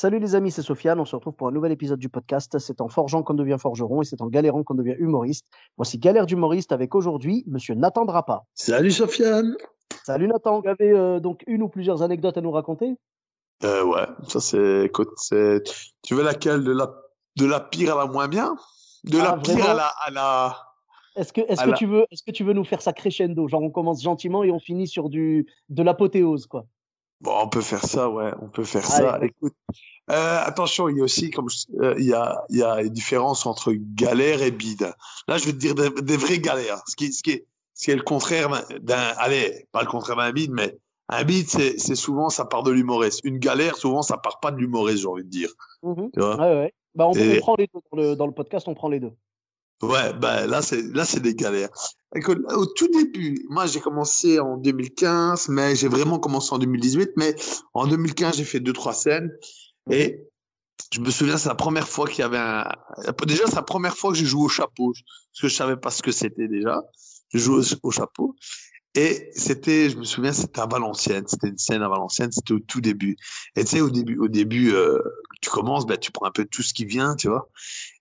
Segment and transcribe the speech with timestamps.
[0.00, 0.98] Salut les amis, c'est Sofiane.
[0.98, 2.58] On se retrouve pour un nouvel épisode du podcast.
[2.58, 5.44] C'est en forgeant qu'on devient forgeron et c'est en galérant qu'on devient humoriste.
[5.76, 8.44] Voici Galère d'humoriste avec aujourd'hui Monsieur Nathan Drapa.
[8.54, 9.54] Salut Sofiane.
[10.02, 10.62] Salut Nathan.
[10.62, 12.96] Vous avez euh, donc une ou plusieurs anecdotes à nous raconter?
[13.62, 14.84] Euh, ouais, ça c'est.
[14.86, 15.62] écoute, c'est-
[16.02, 16.90] Tu veux laquelle de la...
[17.36, 18.56] de la pire à la moins bien?
[19.04, 19.92] De la Ah, pire à la.
[20.06, 20.56] À la...
[21.16, 23.48] Est-ce que, est-ce que la- tu veux, est-ce que tu veux nous faire ça crescendo?
[23.48, 26.64] Genre on commence gentiment et on finit sur du de l'apothéose quoi.
[27.20, 29.18] Bon, on peut faire ça, ouais, on peut faire Allez, ça.
[29.22, 29.52] Écoute,
[30.10, 32.80] euh, attention, il y a aussi, comme je- euh, il y a, il y a
[32.82, 34.92] une différence entre galère et bide.
[35.28, 36.82] Là, je vais te dire des, des vraies galères.
[36.88, 38.48] Ce qui, ce qui est, ce qui est le contraire
[38.80, 40.76] d'un, allez, pas le contraire d'un bide, mais
[41.08, 43.20] un bide, c'est, c'est souvent, ça part de l'humoriste.
[43.24, 45.50] Une galère, souvent, ça part pas de l'humoriste, j'ai envie de dire.
[45.82, 46.10] Mhm.
[46.14, 46.36] Tu vois?
[46.36, 46.74] Ouais, ouais.
[46.94, 48.98] Bah on, Et- on prend les deux dans le, dans le podcast, on prend les
[49.00, 49.12] deux.
[49.82, 51.70] Ouais, ben là c'est là c'est des galères.
[52.14, 57.10] Écoute, au tout début, moi j'ai commencé en 2015, mais j'ai vraiment commencé en 2018.
[57.16, 57.34] Mais
[57.72, 59.30] en 2015, j'ai fait deux trois scènes
[59.90, 60.20] et
[60.92, 62.64] je me souviens c'est la première fois qu'il y avait un.
[63.26, 65.90] Déjà c'est la première fois que j'ai joué au chapeau parce que je savais pas
[65.90, 66.82] ce que c'était déjà.
[67.32, 68.36] Je jouais au, au chapeau
[68.94, 71.24] et c'était, je me souviens, c'était à Valenciennes.
[71.26, 72.32] C'était une scène à Valenciennes.
[72.32, 73.16] C'était au tout début.
[73.56, 74.98] Et tu sais au début, au début, euh,
[75.40, 77.48] tu commences, ben tu prends un peu tout ce qui vient, tu vois.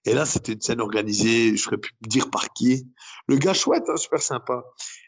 [0.05, 2.87] Et là, c'était une scène organisée, je ne saurais plus dire par qui.
[3.27, 4.63] Le gars chouette, hein, super sympa.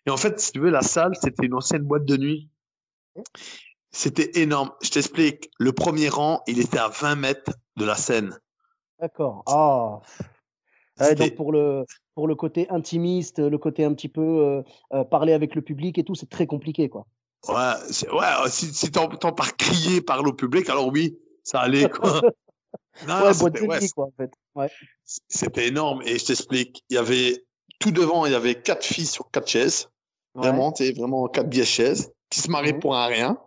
[0.06, 2.50] Et en fait, si tu veux, la salle, c'était une ancienne boîte de nuit.
[3.92, 4.72] C'était énorme.
[4.82, 5.50] Je t'explique.
[5.60, 8.40] Le premier rang, il était à 20 mètres de la scène.
[9.00, 9.44] D'accord.
[9.48, 10.00] Ah.
[11.00, 14.62] Ouais, donc pour le pour le côté intimiste, le côté un petit peu euh,
[14.94, 17.08] euh, parler avec le public et tout, c'est très compliqué quoi.
[17.48, 17.74] Ouais,
[18.14, 22.22] ouais si, si t'entends par crier, parler au public, alors oui, ça allait, quoi.
[23.08, 24.32] Non, ouais, c'était- ouais, en fait.
[24.54, 24.70] Ouais.
[25.28, 26.02] c'était énorme.
[26.06, 26.84] Et je t'explique.
[26.90, 27.44] Il y avait,
[27.80, 29.90] tout devant, il y avait quatre filles sur quatre chaises.
[30.36, 32.80] Vraiment, tu sais, vraiment quatre vieilles chaises qui se marraient Mhm.
[32.80, 33.38] pour un rien.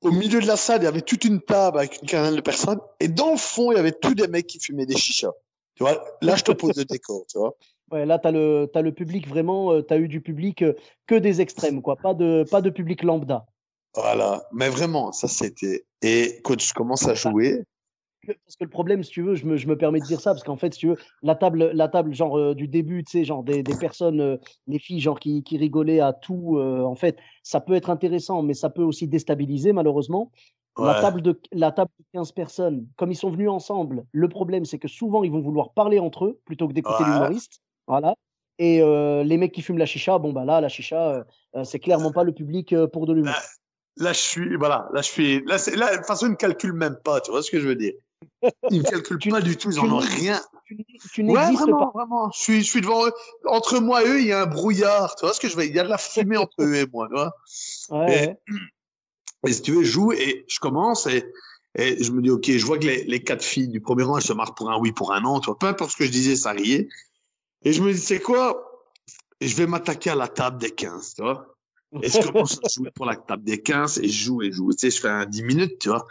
[0.00, 2.40] Au milieu de la salle, il y avait toute une table avec une quinzaine de
[2.40, 2.80] personnes.
[3.00, 5.32] Et dans le fond, il y avait tous des mecs qui fumaient des chichas.
[5.74, 7.54] Tu vois, là, je te pose le décor, tu vois.
[7.90, 10.74] Ouais, là, tu as le, public vraiment, tu as eu du public euh,
[11.06, 11.96] que des extrêmes, quoi.
[11.96, 13.46] Pas de, pas de public lambda.
[13.94, 14.42] Voilà.
[14.52, 15.84] Mais vraiment, ça, c'était.
[16.02, 17.62] Et quand je commence à jouer,
[18.26, 20.18] Que- Parce que le problème, si tu veux, je me, je me permets de dire
[20.18, 23.04] ça, parce qu'en fait, si tu veux, la table, la table genre euh, du début,
[23.04, 26.56] tu sais, genre des, des personnes, euh, les filles, genre qui, qui rigolaient à tout,
[26.56, 30.30] euh, en fait, ça peut être intéressant, mais ça peut aussi déstabiliser, malheureusement.
[30.78, 34.64] La table de la table de 15 personnes, comme ils sont venus ensemble, le problème
[34.64, 37.10] c'est que souvent ils vont vouloir parler entre eux plutôt que d'écouter Ouais.
[37.10, 37.60] l'humoriste.
[37.86, 38.16] Voilà.
[38.58, 41.24] Et euh, les mecs qui fument la chicha, bon bah là la chicha
[41.62, 43.34] c'est clairement pas le public pour de l'humour.
[43.96, 44.56] Là, je suis.
[44.56, 44.88] Voilà.
[44.92, 45.44] Là, je suis.
[45.44, 47.20] Là, c'est- là, de toute façon, ils ne calculent même pas.
[47.20, 47.92] Tu vois ce que je veux dire
[48.70, 49.70] Ils ne calculent Tu- pas du tout.
[49.70, 50.40] Ils en ont rien.
[50.66, 50.76] Tu,
[51.12, 51.90] tu Ouais, vraiment, pas.
[51.94, 52.30] vraiment.
[52.32, 53.12] Je suis, je suis devant eux.
[53.44, 55.14] Entre moi et eux, il y a un brouillard.
[55.16, 55.72] Tu vois ce que je veux dire?
[55.72, 57.06] Il y a de la fumée entre eux et moi.
[57.08, 57.32] Tu vois?
[57.90, 58.36] Ouais,
[59.46, 61.24] Et- si tu veux, je joue et je commence et,
[61.76, 64.16] et je me dis, OK, je vois que les, les quatre filles du premier rang,
[64.16, 65.38] elles se marquent pour un oui, pour un non.
[65.40, 66.88] Tu vois, peu importe ce que je disais, ça riait.
[67.62, 68.70] Et je me dis, c'est quoi?
[69.40, 71.53] Je vais m'attaquer à la table des 15, tu vois?
[72.02, 74.56] Et je commence à jouer pour la table des 15 et je joue et je
[74.56, 74.70] joue.
[74.72, 76.06] Tu sais, je fais un 10 minutes, tu vois.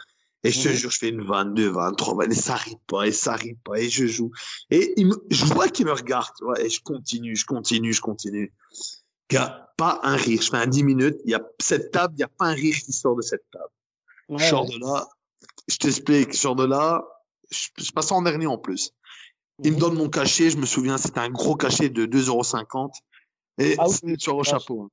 [0.46, 0.74] Et je te Mhm.
[0.76, 3.80] jure, je fais une 22, 23, 20, et ça arrive pas, et ça arrive pas,
[3.80, 4.32] et je joue.
[4.70, 7.94] Et il me- je vois qu'il me regarde, tu vois, et je continue, je continue,
[7.94, 8.52] je continue.
[9.30, 10.42] Gars, pas un rire.
[10.42, 12.54] Je fais un 10 minutes, il y a cette table, il n'y a pas un
[12.54, 13.66] rire qui sort de cette table.
[14.30, 14.76] Ouais, je sors ouais.
[14.76, 15.08] de là,
[15.68, 17.04] je t'explique, je sors de là,
[17.50, 18.92] je, je passe en dernier en plus.
[19.64, 19.80] Il me Mhm.
[19.80, 22.96] donne mon cachet, je me souviens, c'était un gros cachet de 2,50
[23.58, 23.64] €.
[23.64, 24.50] Et Ah oui, soirée au vache.
[24.50, 24.90] chapeau.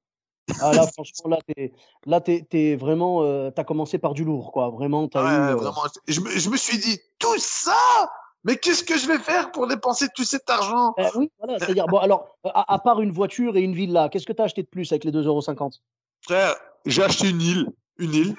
[0.61, 1.73] Ah là franchement là t'es
[2.07, 4.69] là t'es, t'es vraiment euh, t'as commencé par du lourd quoi.
[4.71, 5.53] Vraiment t'as Ouais, eu.
[5.53, 5.83] euh, vraiment.
[6.09, 8.11] Je me, je me suis dit, tout ça?
[8.45, 10.95] Mais qu'est-ce que je vais faire pour dépenser tout cet argent?
[10.99, 14.27] Eh oui voilà c'est-à-dire bon alors à, à part une voiture et une villa, qu'est-ce
[14.27, 15.81] que t'as acheté de plus avec les 2,50
[16.23, 16.55] Frère,
[16.87, 17.67] j'ai acheté une île.
[17.99, 18.35] Une île.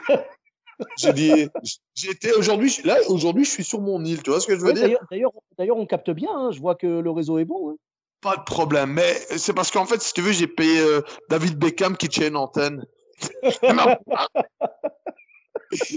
[0.97, 1.49] J'ai dit,
[2.09, 4.21] été aujourd'hui, je- là, aujourd'hui, je suis sur mon île.
[4.23, 4.83] Tu vois ce que je veux dire?
[4.83, 6.29] D'ailleurs, d'ailleurs, d'ailleurs, on capte bien.
[6.31, 7.71] hein, Je vois que le réseau est bon.
[7.71, 7.75] hein.
[8.21, 8.93] Pas de problème.
[8.93, 12.27] Mais c'est parce qu'en fait, si tu veux, j'ai payé euh, David Beckham qui tient
[12.27, 12.85] une antenne.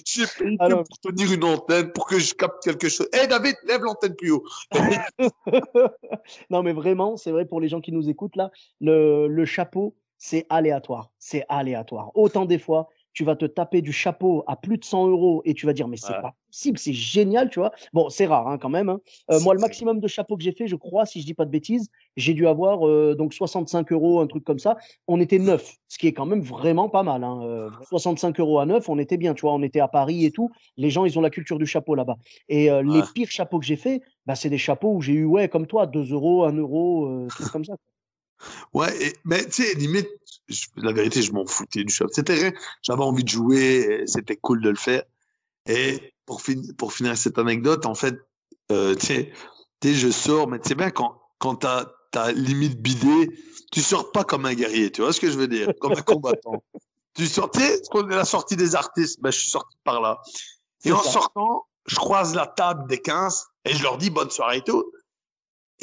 [0.06, 3.08] J'ai payé Alors- pour tenir une antenne, pour que je capte quelque chose.
[3.12, 4.44] Hé David, lève l'antenne plus haut.
[6.50, 8.50] non, mais vraiment, c'est vrai pour les gens qui nous écoutent là,
[8.80, 11.10] le, le chapeau, c'est aléatoire.
[11.18, 12.10] C'est aléatoire.
[12.14, 15.55] Autant des fois, tu vas te taper du chapeau à plus de 100 euros et
[15.55, 16.20] tu vas dire, mais c'est Ouais.
[16.20, 17.72] pas possible, c'est génial, tu vois.
[17.93, 18.88] Bon, c'est rare hein, quand même.
[18.88, 19.00] hein.
[19.31, 21.44] Euh, moi, le maximum de chapeaux que j'ai fait, je crois, si je dis pas
[21.44, 24.76] de bêtises, j'ai dû avoir euh, donc 65 euros, un truc comme ça.
[25.08, 27.25] On était neuf, ce qui est quand même vraiment pas mal.
[27.25, 27.40] Hein.
[27.44, 29.55] Euh, 65 euros à neuf, on était bien, tu vois.
[29.55, 30.50] On était à Paris et tout.
[30.76, 32.17] Les gens, ils ont la culture du chapeau là-bas.
[32.49, 35.49] Et les pires chapeaux que j'ai fait, bah, c'est des chapeaux où j'ai eu, ouais,
[35.49, 37.75] comme toi, 2 euros, 1 euro, trucs comme ça.
[38.72, 40.08] Ouais, et- mais tu sais, limite,
[40.48, 42.08] je- la vérité, je m'en foutais du shop.
[42.12, 42.52] C'était rien.
[42.82, 45.02] J'avais envie de jouer, c'était cool de le faire.
[45.66, 48.16] Et pour, fin- pour finir cette anecdote, en fait,
[48.72, 49.32] euh, tu sais,
[49.81, 51.86] tu je sors, mais tu sais bien, quand, quand t'as
[52.16, 53.28] as limite bidé,
[53.72, 56.02] tu sors pas comme un guerrier, tu vois ce que je veux dire, comme un
[56.02, 56.62] combattant.
[57.16, 60.20] tu tu est la sortie des artistes, ben, je suis sorti par là.
[60.84, 61.10] Et en ça.
[61.10, 64.84] sortant, je croise la table des 15 et je leur dis bonne soirée et tout.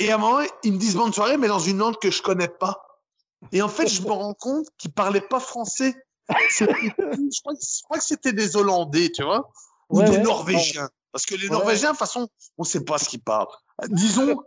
[0.03, 2.21] Et à un moment, ils me disent bonne soirée, mais dans une langue que je
[2.21, 2.83] connais pas.
[3.51, 5.95] Et en fait, je me rends compte qu'ils parlaient pas français.
[6.57, 9.49] Je crois, que- je crois que c'était des Hollandais, tu vois,
[9.89, 10.17] ou Ouais, des ouais.
[10.19, 10.89] Norvégiens.
[11.11, 11.49] Parce que les.
[11.49, 13.47] Norvégiens, de toute façon, on sait pas ce qu'ils parlent.
[13.89, 14.37] Disons,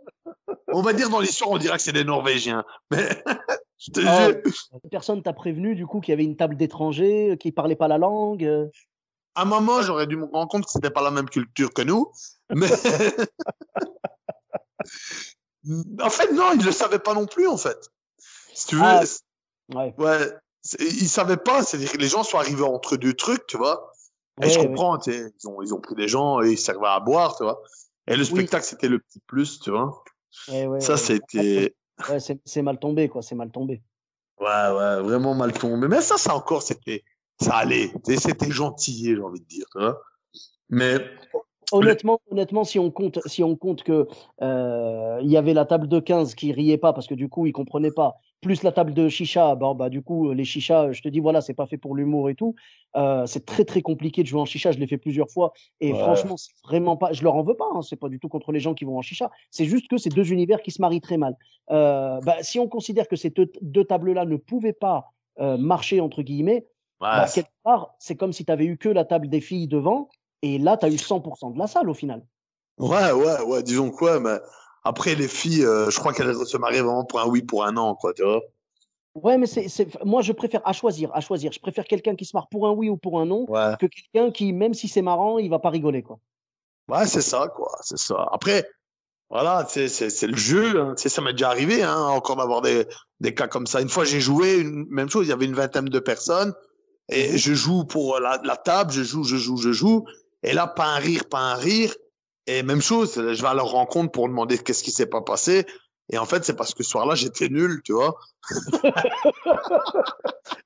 [0.69, 2.63] on va dire dans l'histoire, on dirait que c'est des Norvégiens.
[2.89, 3.07] Mais
[3.77, 4.41] je te Ah, jure,
[4.89, 7.87] Personne t'a prévenu, du coup, qu'il y avait une table d'étrangers, euh, qui parlaient pas
[7.87, 8.43] la langue.
[8.43, 8.65] euh.
[9.35, 11.83] à un moment, j'aurais dû me rendre compte que c'était pas la même culture que
[11.83, 12.11] nous.
[12.49, 12.67] Mais
[16.01, 17.77] en fait, non, ils le savaient pas non plus, en fait.
[18.53, 19.03] Si tu veux, Ah.
[19.73, 19.93] Ouais.
[20.79, 23.91] Ils savaient pas, c'est-à-dire que les gens sont arrivés entre deux trucs, tu vois.
[24.41, 26.99] Et Ouais, je comprends, ils ont, ils ont pris des gens et ils servaient à
[26.99, 27.61] boire, tu vois.
[28.07, 28.25] Et le Oui.
[28.29, 30.03] spectacle, c'était le petit plus, tu vois.
[30.79, 31.75] Ça, c'était,
[32.09, 33.21] Ouais, c'est mal tombé, quoi.
[33.21, 33.81] C'est mal tombé.
[34.39, 35.87] ouais, ouais, vraiment mal tombé.
[35.87, 37.03] Mais ça, ça encore, c'était,
[37.39, 37.93] ça allait.
[38.03, 40.01] C'était gentil, j'ai envie de dire, tu vois.
[40.69, 40.97] Mais,
[41.71, 44.07] Honnêtement, honnêtement, si on compte, si on compte que
[44.41, 47.45] euh, il y avait la table de 15 qui riait pas parce que du coup
[47.45, 51.09] ils comprenaient pas, plus la table de chicha, bah du coup les chichas, je te
[51.09, 52.55] dis voilà, c'est pas fait pour l'humour et tout.
[52.95, 54.71] Euh, c'est très très compliqué de jouer en chicha.
[54.71, 55.99] Je l'ai fait plusieurs fois et Ouais.
[55.99, 57.13] franchement, c'est vraiment pas.
[57.13, 57.67] Je leur en veux pas.
[57.73, 59.31] Hein, c'est pas du tout contre les gens qui vont en chicha.
[59.51, 61.35] C'est juste que c'est deux univers qui se marient très mal.
[61.71, 66.21] Euh, bah, si on considère que ces deux, deux tables-là ne pouvaient pas marcher entre
[66.21, 66.65] guillemets,
[67.01, 70.07] bah, quelque part, c'est comme si tu avais eu que la table des filles devant,
[70.45, 72.21] et là, tu as eu 100% de la salle au final.
[72.77, 74.37] ouais, ouais, ouais, disons quoi, mais
[74.83, 77.75] après, les filles, euh, je crois qu'elles se mariaient vraiment pour un oui, pour un
[77.77, 78.41] an, quoi, tu vois.
[79.15, 81.51] Ouais, mais c'est, c'est- moi, je préfère à choisir, à choisir.
[81.53, 83.75] Je préfère quelqu'un qui se marre pour un oui ou pour un non, Ouais.
[83.79, 86.19] que quelqu'un qui, même si c'est marrant, il va pas rigoler, quoi.
[86.89, 87.71] Ouais, c'est ça, quoi.
[87.81, 88.27] C'est ça.
[88.31, 88.69] Après,
[89.29, 90.79] voilà, c'est c'est le jeu.
[90.79, 90.93] Hein.
[90.97, 92.85] Ça m'est déjà arrivé, hein, encore d'avoir des,
[93.21, 93.81] des cas comme ça.
[93.81, 96.53] Une fois, j'ai joué, une, même chose, il y avait une vingtaine de personnes.
[97.09, 97.37] Et Mhm.
[97.37, 100.05] je joue pour la, la table, je joue, je joue, je joue.
[100.45, 101.93] Et là, pas un rire, pas un rire.
[102.47, 105.65] Et même chose, je vais à leur rencontre pour demander qu'est-ce qui s'est pas passé.
[106.11, 108.15] Et en fait, c'est parce que ce soir-là, j'étais nul, tu vois.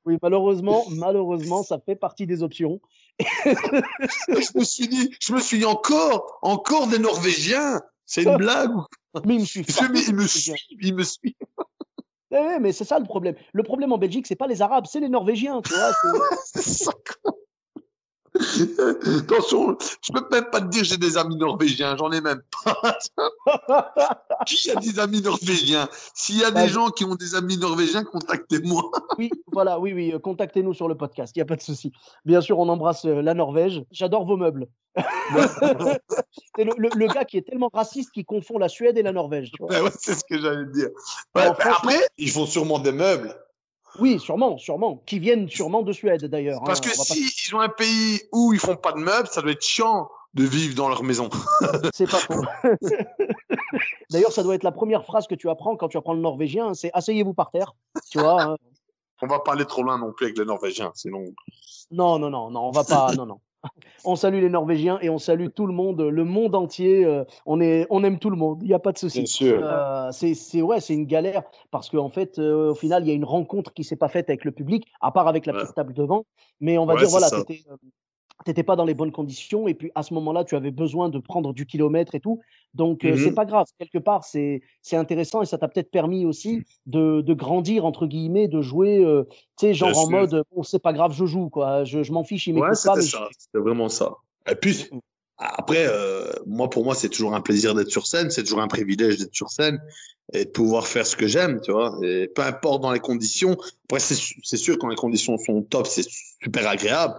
[0.05, 2.79] Oui, malheureusement, malheureusement, ça fait partie des options.
[3.19, 7.79] Je me suis dit, je me suis dit encore, encore des Norvégiens.
[8.05, 8.71] C'est une blague.
[9.25, 9.65] Mais il me suit.
[10.07, 11.03] Ils me suivent, ils me
[12.31, 13.35] ouais, mais c'est ça le problème.
[13.53, 15.91] Le problème en Belgique, c'est pas les Arabes, c'est les Norvégiens, tu vois.
[16.45, 16.91] c'est- C'est ça,
[17.23, 17.33] quoi.
[18.39, 22.41] Attention, je peux même pas te dire que j'ai des amis norvégiens, j'en ai même
[22.63, 22.97] pas.
[24.45, 25.87] Qui a des amis norvégiens?
[26.13, 28.83] S'il y a des gens qui ont des amis norvégiens, contactez-moi.
[29.17, 31.91] Oui, voilà, oui, oui, euh, contactez-nous sur le podcast, il n'y a pas de souci.
[32.25, 33.83] Bien sûr, on embrasse euh, la Norvège.
[33.91, 34.67] J'adore vos meubles.
[36.55, 39.11] c'est le, le- le gars qui est tellement raciste qu'il confond la Suède et la
[39.11, 39.51] Norvège.
[39.59, 40.89] Ouais, ouais, c'est ce que j'allais dire.
[41.35, 43.35] Ouais, Alors, mais franchement- après, ils font sûrement des meubles.
[43.99, 45.01] Oui, sûrement, sûrement.
[45.05, 46.61] Qui viennent sûrement de Suède d'ailleurs.
[46.63, 49.27] Parce hein, que pas- si ils ont un pays où ils font pas de meubles,
[49.27, 51.29] ça doit être chiant de vivre dans leur maison.
[51.93, 52.43] C'est pas faux.
[54.11, 56.73] d'ailleurs, ça doit être la première phrase que tu apprends quand tu apprends le norvégien
[56.73, 57.73] c'est asseyez-vous par terre.
[58.11, 58.57] Tu vois hein.
[59.21, 61.25] On va pas aller trop loin non plus avec les Norvégiens, sinon.
[61.91, 63.13] Non, non, non, non, on va pas.
[63.13, 63.41] Non, non.
[64.05, 67.03] On salue les Norvégiens et on salue tout le monde, le monde entier.
[67.05, 69.27] euh, on, est, on aime tout le monde, il n'y a pas de souci.
[69.27, 69.59] sûr.
[69.63, 73.11] Euh, c'est c'est- ouais, c'est une galère parce qu'en fait, euh, au final, il y
[73.11, 75.61] a une rencontre qui s'est pas faite avec le public, à part avec la Ouais.
[75.61, 76.25] petite table devant.
[76.61, 77.43] Mais on va Ouais, dire, voilà, ça.
[78.45, 81.09] T'étais, euh, pas dans les bonnes conditions et puis à ce moment-là, tu avais besoin
[81.09, 82.39] de prendre du kilomètre et tout.
[82.73, 83.17] Donc, euh, Mhm.
[83.17, 83.65] c'est pas grave.
[83.79, 88.05] Quelque part, c'est c'est intéressant et ça t'a peut-être permis aussi de, de grandir, entre
[88.07, 89.23] guillemets, de jouer, euh,
[89.57, 90.11] tu sais, genre Bien en sûr.
[90.11, 91.83] mode, bon, c'est pas grave, je joue, quoi.
[91.83, 92.95] Je, je m'en fiche, il Ouais, pas.
[92.95, 93.27] Mais ça.
[93.37, 94.13] C'était vraiment ça.
[94.49, 94.99] Et puis, Mm.
[95.37, 98.29] après, euh, moi, pour moi, c'est toujours un plaisir d'être sur scène.
[98.29, 99.79] C'est toujours un privilège d'être sur scène
[100.33, 101.97] et de pouvoir faire ce que j'aime, tu vois?
[102.03, 103.57] Et peu importe dans les conditions.
[103.85, 106.05] Après, c'est sûr, quand les conditions sont top, c'est
[106.43, 107.15] super agréable.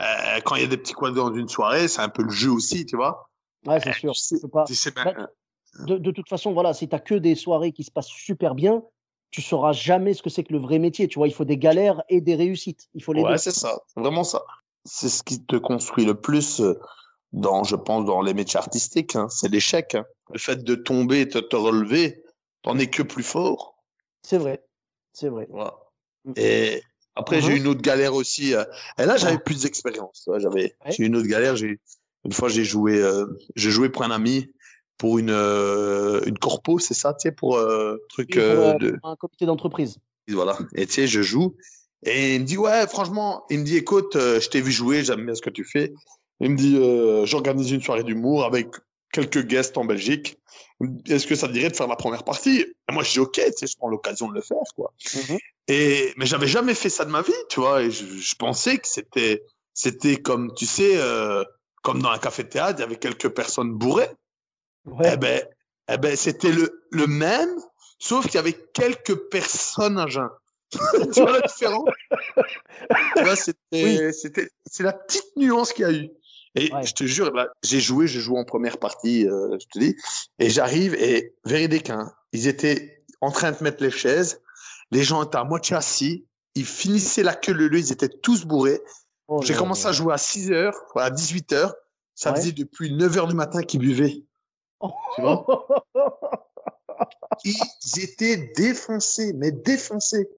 [0.00, 2.30] Euh, quand il y a des petits coins dans une soirée, c'est un peu le
[2.30, 3.28] jeu aussi, tu vois.
[3.66, 4.12] Ouais, c'est sûr.
[4.12, 5.28] Tu sais- pas- tu sais bien- Bah,
[5.86, 8.82] De, de toute façon, voilà, si tu que des soirées qui se passent super bien,
[9.30, 11.08] tu sauras jamais ce que c'est que le vrai métier.
[11.08, 12.88] Tu vois, il faut des galères et des réussites.
[12.94, 14.42] Il faut les Ouais, c'est ça, vraiment ça.
[14.84, 16.78] C'est ce qui te construit le plus euh,
[17.32, 19.14] dans, je pense, dans les métiers artistiques.
[19.16, 19.28] Hein.
[19.28, 19.94] C'est l'échec.
[19.94, 20.06] Hein.
[20.32, 22.22] Le fait de tomber et de te relever,
[22.62, 23.76] t'en es que plus fort.
[24.22, 24.64] C'est vrai,
[25.12, 25.46] c'est vrai.
[26.24, 26.32] Mm.
[26.36, 26.82] Et
[27.18, 28.54] après, j'ai eu une autre galère aussi.
[28.54, 28.64] Euh,
[28.96, 30.28] et là, j'avais plus d'expérience.
[30.38, 31.56] J'avais, j'ai eu une autre galère.
[31.56, 31.80] J'ai,
[32.24, 34.50] une fois, j'ai joué, euh, j'ai joué pour un ami
[34.98, 38.98] pour une, euh, une corpo, c'est ça, tu sais, pour euh, truc de...
[39.04, 39.98] un comité d'entreprise.
[40.28, 40.58] Voilà.
[40.74, 41.56] Et tu sais, je joue.
[42.04, 45.24] Et il me dit, ouais, franchement, il me dit, écoute, je t'ai vu jouer, j'aime
[45.24, 45.92] bien ce que tu fais.
[46.40, 46.78] Il me dit,
[47.26, 48.68] j'organise une soirée d'humour avec
[49.12, 50.38] quelques guests en Belgique.
[51.06, 52.60] Est-ce que ça te dirait de faire la première partie?
[52.60, 54.92] Et Moi, je dis, ok, tu sais, je prends l'occasion de le faire, quoi.
[55.14, 55.36] Mmh
[55.68, 57.82] et mais j'avais jamais fait ça de ma vie, tu vois.
[57.82, 61.44] Et je, pensais que c'était c'était comme tu sais euh,
[61.82, 64.10] comme dans un café théâtre, il y avait quelques personnes bourrées.
[64.86, 65.12] Ouais.
[65.12, 65.42] Eh ben
[65.92, 67.54] eh ben c'était le le même,
[67.98, 70.30] sauf qu'il y avait quelques personnes à jeun.
[70.70, 71.88] tu vois la différence
[74.66, 76.10] c'est la petite nuance qu'il y a eu.
[76.54, 79.96] Et je te jure, j'ai joué, j'ai joué en première partie, euh, je te dis,
[80.38, 84.40] et j'arrive et véridique, hein, ils étaient en train de mettre les chaises
[84.90, 86.26] les gens étaient à moitié assis.
[86.54, 88.80] Ils finissaient la queue leu, ils étaient tous bourrés.
[89.28, 91.74] Oh J'ai commencé à jouer à 6 heures, à 18 heures.
[92.14, 94.24] Ça faisait depuis 9 heures du matin qu'ils buvaient.
[95.14, 95.46] Tu vois?
[97.44, 100.28] Ils étaient défoncés, mais défoncés.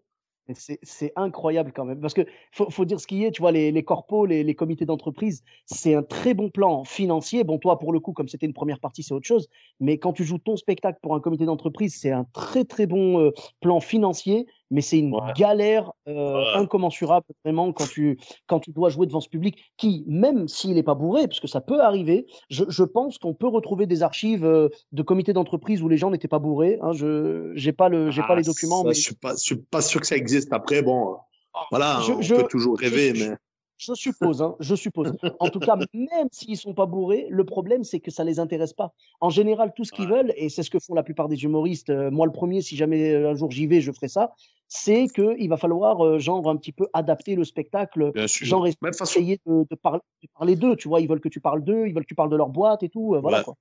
[0.55, 2.01] C'est incroyable quand même.
[2.01, 4.87] Parce que faut, dire ce qui est, tu vois, les, les corpos, les, les comités
[4.87, 7.45] d'entreprise, c'est un très bon plan financier.
[7.45, 9.49] Bon, toi, pour le coup, comme c'était une première partie, c'est autre chose.
[9.81, 13.21] Mais quand tu joues ton spectacle pour un comité d'entreprise, c'est un très, très bon
[13.21, 13.31] euh,
[13.61, 19.07] plan financier mais c'est une galère euh, incommensurable vraiment quand tu, quand tu dois jouer
[19.07, 22.65] devant ce public qui, même s'il n'est pas bourré, parce que ça peut arriver, je,
[22.69, 26.29] je pense qu'on peut retrouver des archives euh, de comités d'entreprise où les gens n'étaient
[26.29, 26.79] pas bourrés.
[26.83, 28.85] Hein, je n'ai pas, le, j'ai pas les ah, documents.
[28.85, 28.95] mais...
[28.95, 30.53] Je suis pas, suis pas sûr que ça existe.
[30.53, 31.17] Après, bon,
[31.55, 33.37] ah, voilà, on peut toujours rêver, mais.
[33.81, 35.17] Je suppose, hein, je suppose.
[35.39, 38.75] En tout cas, même s'ils sont pas bourrés, le problème, c'est que ça les intéresse
[38.75, 38.93] pas.
[39.23, 41.89] En général, tout ce qu'ils veulent, et c'est ce que font la plupart des humoristes,
[41.89, 44.33] euh, moi le premier, si jamais euh, un jour j'y vais, je ferai ça,
[44.69, 49.67] c'est qu'il va falloir, euh, genre, un petit peu adapter le spectacle, genre, essayer de,
[49.71, 52.15] de, parler, d'eux, tu vois, ils veulent que tu parles d'eux, ils veulent que tu
[52.15, 53.45] parles de leur boîte et tout, voilà ouais.
[53.45, 53.57] quoi.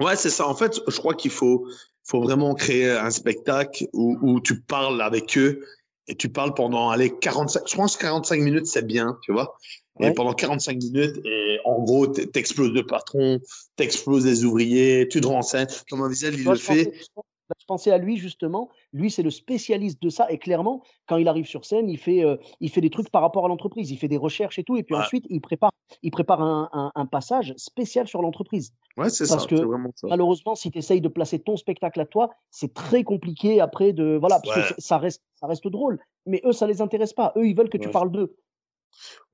[0.00, 0.48] Ouais, c'est ça.
[0.48, 1.66] En fait, je crois qu'il faut,
[2.02, 5.60] faut vraiment créer un spectacle où, où tu parles avec eux
[6.08, 9.56] et tu parles pendant, allez, 45, je pense 45 minutes, c'est bien, tu vois.
[10.00, 13.40] Et pendant 45 minutes, et en gros, t'exploses le patron,
[13.76, 15.66] t'exploses les ouvriers, tu te renseignes.
[15.88, 16.92] Thomas Wiesel, il le fait.
[17.58, 18.68] Je pensais à lui justement.
[18.92, 20.30] Lui, c'est le spécialiste de ça.
[20.30, 23.22] Et clairement, quand il arrive sur scène, il fait, euh, il fait des trucs par
[23.22, 23.90] rapport à l'entreprise.
[23.90, 24.76] Il fait des recherches et tout.
[24.76, 28.72] Et puis ensuite, il prépare, il prépare un, un, passage spécial sur l'entreprise.
[28.96, 29.36] Ouais, c'est ça.
[29.36, 29.56] Parce que
[30.04, 34.16] malheureusement, si tu essayes de placer ton spectacle à toi, c'est très compliqué après de.
[34.18, 35.98] Voilà, parce que ça reste, ça reste drôle.
[36.26, 37.32] Mais eux, ça les intéresse pas.
[37.36, 38.36] Eux, ils veulent que tu parles d'eux.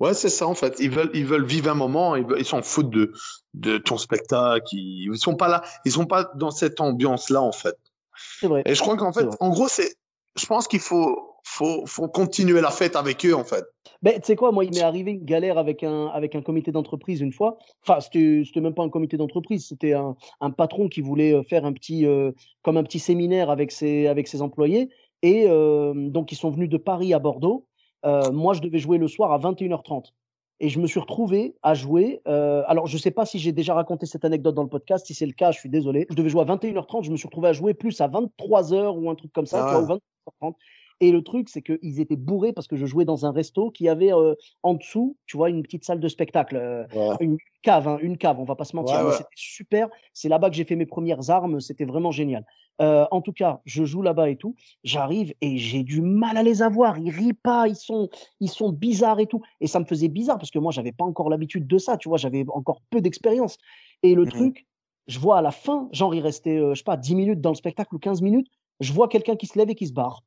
[0.00, 0.78] Ouais, c'est ça en fait.
[0.80, 2.16] Ils veulent, ils veulent vivre un moment.
[2.16, 3.12] Ils s'en foutent de,
[3.54, 4.66] de ton spectacle.
[4.72, 5.62] Ils, ils sont pas là.
[5.84, 7.76] Ils sont pas dans cette ambiance là en fait.
[8.16, 8.62] C'est vrai.
[8.66, 9.96] Et je crois qu'en fait, en gros, c'est,
[10.36, 13.64] je pense qu'il faut, faut, faut continuer la fête avec eux, en fait.
[14.02, 16.72] Ben, tu sais quoi, moi, il m'est arrivé une galère avec un, avec un comité
[16.72, 17.58] d'entreprise une fois.
[17.86, 21.42] Enfin, c'était, c'était même pas un comité d'entreprise, c'était un, un, patron qui voulait euh,
[21.42, 24.90] faire un petit, euh, comme un petit séminaire avec ses, avec ses employés.
[25.22, 27.66] Et euh, donc, ils sont venus de Paris à Bordeaux.
[28.04, 30.12] Euh, moi, je devais jouer le soir à 21h30
[30.60, 32.20] et je me suis retrouvé à jouer.
[32.28, 35.06] Euh, alors, je ne sais pas si j'ai déjà raconté cette anecdote dans le podcast.
[35.06, 36.06] Si c'est le cas, je suis désolé.
[36.10, 37.04] Je devais jouer à 21h30.
[37.04, 39.80] Je me suis retrouvé à jouer plus à 23h ou un truc comme ça, ah.
[39.80, 40.54] ou 23h30.
[41.00, 43.88] Et le truc, c'est qu'ils étaient bourrés parce que je jouais dans un resto qui
[43.88, 46.84] avait euh, en dessous, tu vois, une petite salle de spectacle, euh,
[47.20, 49.12] une cave, hein, une cave, on va pas se mentir.
[49.12, 49.88] C'était super.
[50.12, 51.60] C'est là-bas que j'ai fait mes premières armes.
[51.60, 52.46] C'était vraiment génial.
[52.80, 54.54] Euh, en tout cas, je joue là-bas et tout.
[54.84, 56.98] J'arrive et j'ai du mal à les avoir.
[56.98, 58.08] Ils rient pas, ils sont,
[58.40, 59.42] ils sont bizarres et tout.
[59.60, 61.96] Et ça me faisait bizarre parce que moi, j'avais pas encore l'habitude de ça.
[61.96, 63.58] Tu vois, j'avais encore peu d'expérience.
[64.02, 64.66] Et le mmh truc,
[65.06, 67.56] je vois à la fin, genre, il restait, je sais pas, 10 minutes dans le
[67.56, 68.46] spectacle ou 15 minutes.
[68.80, 70.22] Je vois quelqu'un qui se lève et qui se barre.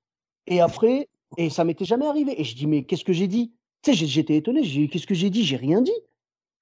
[0.48, 2.40] Et après, et ça m'était jamais arrivé.
[2.40, 3.54] Et je dis, mais qu'est-ce que j'ai dit?
[3.84, 4.64] Tu sais, j'étais étonné.
[4.64, 5.44] J'ai dit, qu'est-ce que j'ai dit?
[5.44, 5.92] J'ai rien dit.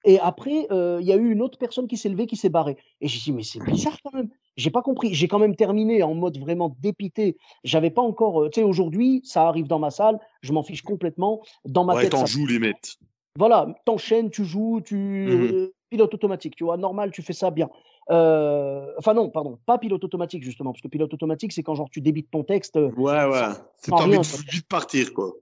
[0.03, 2.77] Et après, il y a eu une autre personne qui s'est levée, qui s'est barrée.
[3.01, 4.29] Et j'ai dit, mais c'est bizarre quand même.
[4.57, 5.13] J'ai pas compris.
[5.13, 7.37] J'ai quand même terminé en mode vraiment dépité.
[7.63, 8.49] J'avais pas encore.
[8.51, 10.19] tu sais, aujourd'hui, ça arrive dans ma salle.
[10.41, 11.41] Je m'en fiche complètement.
[11.65, 12.11] Dans ma ouais, tête.
[12.11, 12.97] t'en joues limite.
[13.37, 14.95] Voilà, t'enchaînes, tu joues, tu.
[14.95, 17.69] Mmh pilote automatique, tu vois, normal, tu fais ça bien.
[18.11, 21.89] Euh, enfin non, pardon, pas pilote automatique justement, parce que pilote automatique, c'est quand genre
[21.89, 22.75] tu débites ton texte.
[22.77, 23.41] Euh, ouais, ouais.
[23.77, 25.33] C'est envie de vite partir, quoi.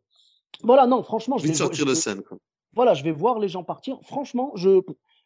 [0.63, 2.21] Voilà, non, franchement, je vais sortir de scène.
[2.21, 2.37] Quoi.
[2.73, 3.99] Voilà, je vais voir les gens partir.
[4.03, 4.81] Franchement, je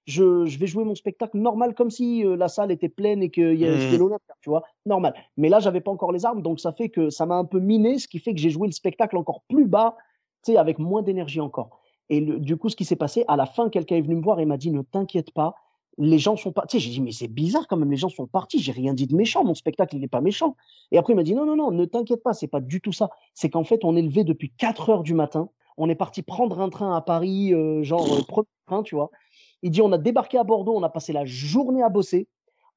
[0.06, 3.30] je, je vais jouer mon spectacle normal comme si euh, la salle était pleine et
[3.30, 5.14] que j'étais l'honneur, tu vois, normal.
[5.36, 7.60] Mais là, j'avais pas encore les armes, donc ça fait que ça m'a un peu
[7.60, 9.98] miné, ce qui fait que j'ai joué le spectacle encore plus bas,
[10.46, 11.82] tu sais, avec moins d'énergie encore.
[12.10, 14.22] Et le- du coup, ce qui s'est passé, à la fin, quelqu'un est venu me
[14.24, 15.56] voir et m'a dit, ne t'inquiète pas,
[15.98, 18.60] les gens sont sais, j'ai dit, mais c'est bizarre quand même, les gens sont partis,
[18.60, 20.56] j'ai rien dit de méchant, mon spectacle, il n'est pas méchant.
[20.92, 22.92] Et après, il m'a dit, non, non, non, ne t'inquiète pas, c'est pas du tout
[22.92, 23.10] ça.
[23.34, 26.60] C'est qu'en fait, on est levé depuis 4 heures du matin, on est parti prendre
[26.60, 29.10] un train à Paris, euh, genre euh, premier train, tu vois.
[29.64, 32.28] Il dit, on a débarqué à Bordeaux, on a passé la journée à bosser.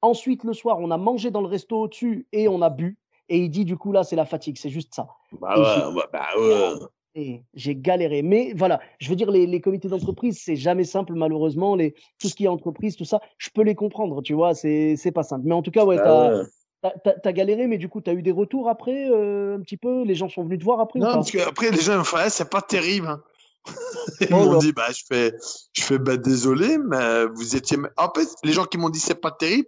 [0.01, 2.97] Ensuite, le soir, on a mangé dans le resto au-dessus et on a bu.
[3.29, 5.07] Et il dit, du coup, là, c'est la fatigue, c'est juste ça.
[5.39, 6.73] Bah ouais, ouais, bah ouais.
[7.13, 8.21] Et j'ai galéré.
[8.21, 11.75] Mais voilà, je veux dire, les, les comités d'entreprise, c'est jamais simple, malheureusement.
[11.75, 15.11] Les, tout ce qui est entreprise, tout ça, je peux les comprendre, tu vois, c'est
[15.13, 15.45] pas simple.
[15.45, 18.67] Mais en tout cas, ouais, Bah t'as galéré, mais du coup, t'as eu des retours
[18.67, 20.03] après, euh, un petit peu?
[20.03, 21.13] Les gens sont venus te voir après ou Non, pas?
[21.15, 23.07] parce qu'après, les gens me font, Eh, c'est pas terrible.
[23.07, 23.21] hein.
[24.21, 25.31] Ils Oh m'ont dit, bah, je fais,
[25.73, 27.77] je fais, bah, désolé, mais vous étiez.
[27.97, 29.67] En fait, les gens qui m'ont dit, c'est pas terrible,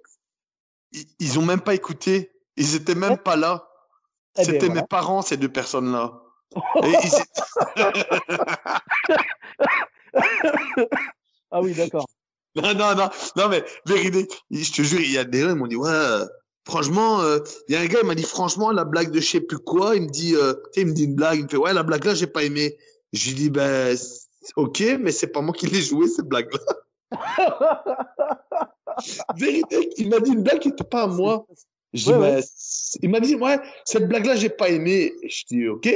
[0.92, 2.32] ils, ils ont même pas écouté.
[2.58, 3.18] Ils étaient même Ouais.
[3.18, 3.68] pas là.
[4.36, 4.82] Eh ben, C'était voilà.
[4.82, 6.23] mes parents, ces deux personnes-là.
[11.52, 12.08] Ah oui, d'accord.
[12.56, 15.56] Non, non, non, non, mais vérité, je te jure, il y a des gens, ils
[15.56, 16.24] m'ont dit, ouais, euh,
[16.68, 19.28] franchement, euh, il y a un gars, il m'a dit, franchement, la blague de je
[19.28, 21.58] sais plus quoi, il me dit, euh, il me dit une blague, il me fait,
[21.58, 22.78] ouais, la blague là, j'ai pas aimé.
[23.12, 23.98] Je lui dis, ben,
[24.56, 26.60] ok, mais c'est pas moi qui l'ai joué, cette blague-là.
[29.36, 31.48] Vérité, il m'a dit une blague qui était pas à moi.
[31.92, 32.44] Je dis, Ouais, ben,
[33.02, 35.12] il m'a dit, ouais, cette blague-là, j'ai pas aimé.
[35.28, 35.90] Je dis, ok.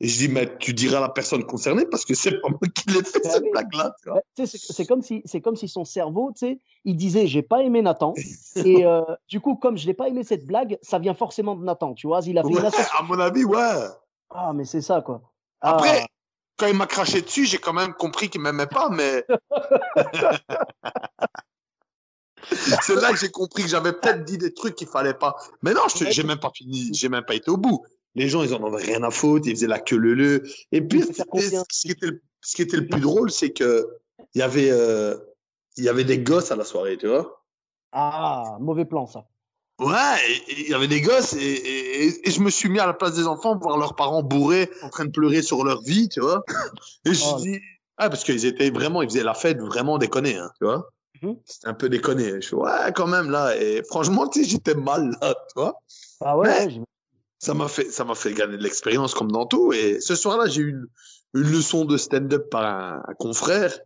[0.00, 2.60] Et je dis, mais tu diras à la personne concernée parce que c'est pas moi
[2.72, 3.92] qui l'ai fait, cette blague-là.
[4.36, 8.14] c'est comme si comme si son cerveau, tu sais, il disait j'ai pas aimé Nathan
[8.56, 11.64] et euh, du coup comme je n'ai pas aimé cette blague, ça vient forcément de
[11.64, 12.20] Nathan, tu vois.
[12.24, 13.88] Il a fait Ouais, une à mon avis, ouais.
[14.30, 15.20] Ah mais c'est ça quoi.
[15.60, 16.06] Après, Ah,
[16.56, 19.24] quand il m'a craché dessus, j'ai quand même compris qu'il m'aimait pas, mais.
[22.82, 25.36] C'est là que j'ai compris que j'avais peut-être dit des trucs qu'il fallait pas.
[25.62, 27.84] Mais non, j'ai même pas fini, j'ai même pas été au bout.
[28.18, 30.42] Les gens, ils en avaient rien à foutre, ils faisaient la queue leu leu.
[30.72, 31.22] Et puis, ce
[31.80, 33.86] qui était, le- ce qui était le plus drôle, c'est que
[34.34, 35.16] il y avait, euh,
[35.76, 37.42] il y avait des gosses à la soirée, tu vois.
[37.92, 39.24] ah, mauvais plan ça.
[39.80, 39.94] Ouais,
[40.48, 42.94] il y avait des gosses et, et- et- et je me suis mis à la
[42.94, 46.20] place des enfants, voir leurs parents bourrés, en train de pleurer sur leur vie, tu
[46.20, 46.42] vois.
[47.04, 47.36] Et je Oh.
[47.40, 47.60] dis,
[47.96, 50.90] ah, parce qu'ils étaient vraiment, ils faisaient la fête vraiment déconner, hein, tu vois.
[51.22, 51.36] Mhm.
[51.44, 52.40] C'était un peu déconné.
[52.42, 53.56] Je fais, ouais, quand même, là.
[53.56, 55.80] Et franchement, tu sais, j'étais mal, là, tu vois.
[56.20, 56.82] Ah ouais, Mais- ouais,
[57.38, 59.72] Ça m'a fait, ça m'a fait gagner de l'expérience comme dans tout.
[59.72, 60.86] Et ce soir-là, j'ai eu une,
[61.34, 63.78] une leçon de stand-up par un, un confrère.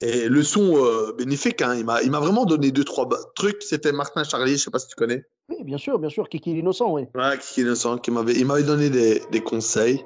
[0.00, 1.74] Et leçon euh, bénéfique, hein.
[1.74, 3.62] Il m'a, il m'a vraiment donné deux, trois trucs.
[3.62, 5.24] C'était Martin Charlier, je sais pas si tu connais.
[5.48, 7.02] oui, bien sûr, bien sûr, Kiki l'innocent, oui.
[7.14, 10.04] Ouais, qui est innocent, qui m'avait, il m'avait donné des, des conseils.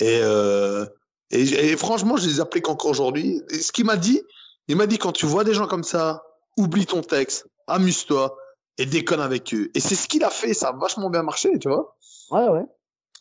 [0.00, 0.84] Et, euh,
[1.30, 3.42] et, franchement, je les applique encore aujourd'hui.
[3.50, 4.22] Et ce qu'il m'a dit,
[4.66, 6.22] il m'a dit quand tu vois des gens comme ça,
[6.56, 8.36] oublie ton texte, amuse-toi
[8.78, 9.70] et déconne avec eux.
[9.74, 11.96] Et c'est ce qu'il a fait, ça a vachement bien marché, tu vois.
[12.30, 12.64] Ouais, ouais.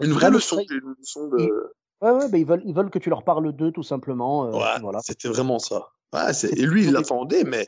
[0.02, 1.74] Une vraie leçon, une leçon de.
[2.02, 4.46] Ouais, ouais, bah, ils veulent, ils veulent que tu leur parles d'eux tout simplement.
[4.46, 5.00] euh, Ouais, voilà.
[5.02, 5.88] c'était vraiment ça.
[6.14, 7.68] Ouais, et lui, il l'attendait, mais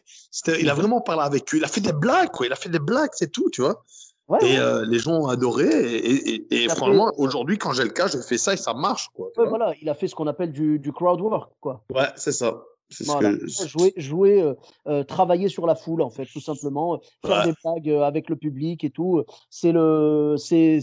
[0.60, 1.58] il a vraiment parlé avec eux.
[1.58, 2.46] Il a fait des blagues, quoi.
[2.46, 3.84] Il a fait des blagues, c'est tout, tu vois.
[4.30, 5.66] Ouais, Et ouais, euh, les gens ont adoré.
[5.68, 8.76] Et, et, et- franchement, fait- aujourd'hui, quand j'ai le cas, je fais ça et ça
[8.76, 9.30] marche, quoi.
[9.36, 11.84] ouais, voilà, il a fait ce qu'on appelle du, du crowd work, quoi.
[11.94, 12.62] Ouais, c'est ça.
[13.06, 13.32] Voilà.
[13.38, 13.48] que.
[13.68, 14.54] Jouer, jouer euh,
[14.88, 16.96] euh, travailler sur la foule, en fait, tout simplement.
[16.96, 16.98] euh,
[17.28, 17.52] Faire Ouais.
[17.52, 19.24] des blagues avec le public et tout.
[19.50, 20.36] C'est le.
[20.38, 20.80] c'est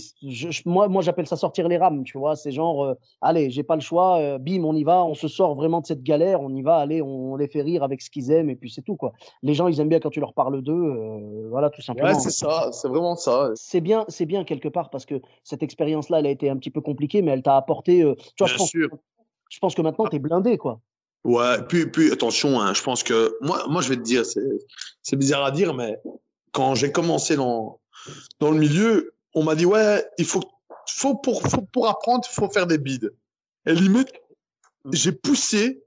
[0.65, 2.37] Moi, moi j'appelle ça sortir les rames, tu vois.
[2.37, 5.55] C'est genre, euh, allez, j'ai pas le choix, bim, on y va, on se sort
[5.57, 8.31] vraiment de cette galère, on y va, allez, on les fait rire avec ce qu'ils
[8.31, 9.13] aiment, et puis c'est tout, quoi.
[9.43, 12.09] Les gens, ils aiment bien quand tu leur parles d'eux, voilà, tout simplement.
[12.09, 12.71] Ouais, c'est ça.
[12.73, 13.51] C'est vraiment ça.
[13.55, 16.71] c'est bien, c'est bien quelque part parce que cette expérience-là, elle a été un petit
[16.71, 17.99] peu compliquée, mais elle t'a apporté.
[18.01, 18.05] tu
[18.39, 18.89] vois, je pense, sûr.
[19.49, 20.81] je pense que maintenant, tu es blindé, quoi.
[21.25, 25.17] Ouais, puis, puis attention, hein, je pense que moi, moi, je vais te dire, c'est,
[25.17, 25.99] bizarre à dire, mais
[26.53, 27.81] quand j'ai commencé dans,
[28.39, 30.43] dans le milieu, on m'a dit, ouais, il faut,
[30.89, 33.13] faut pour, faut, pour apprendre, il faut faire des bides.
[33.67, 34.13] Et limite,
[34.93, 35.83] j'ai poussé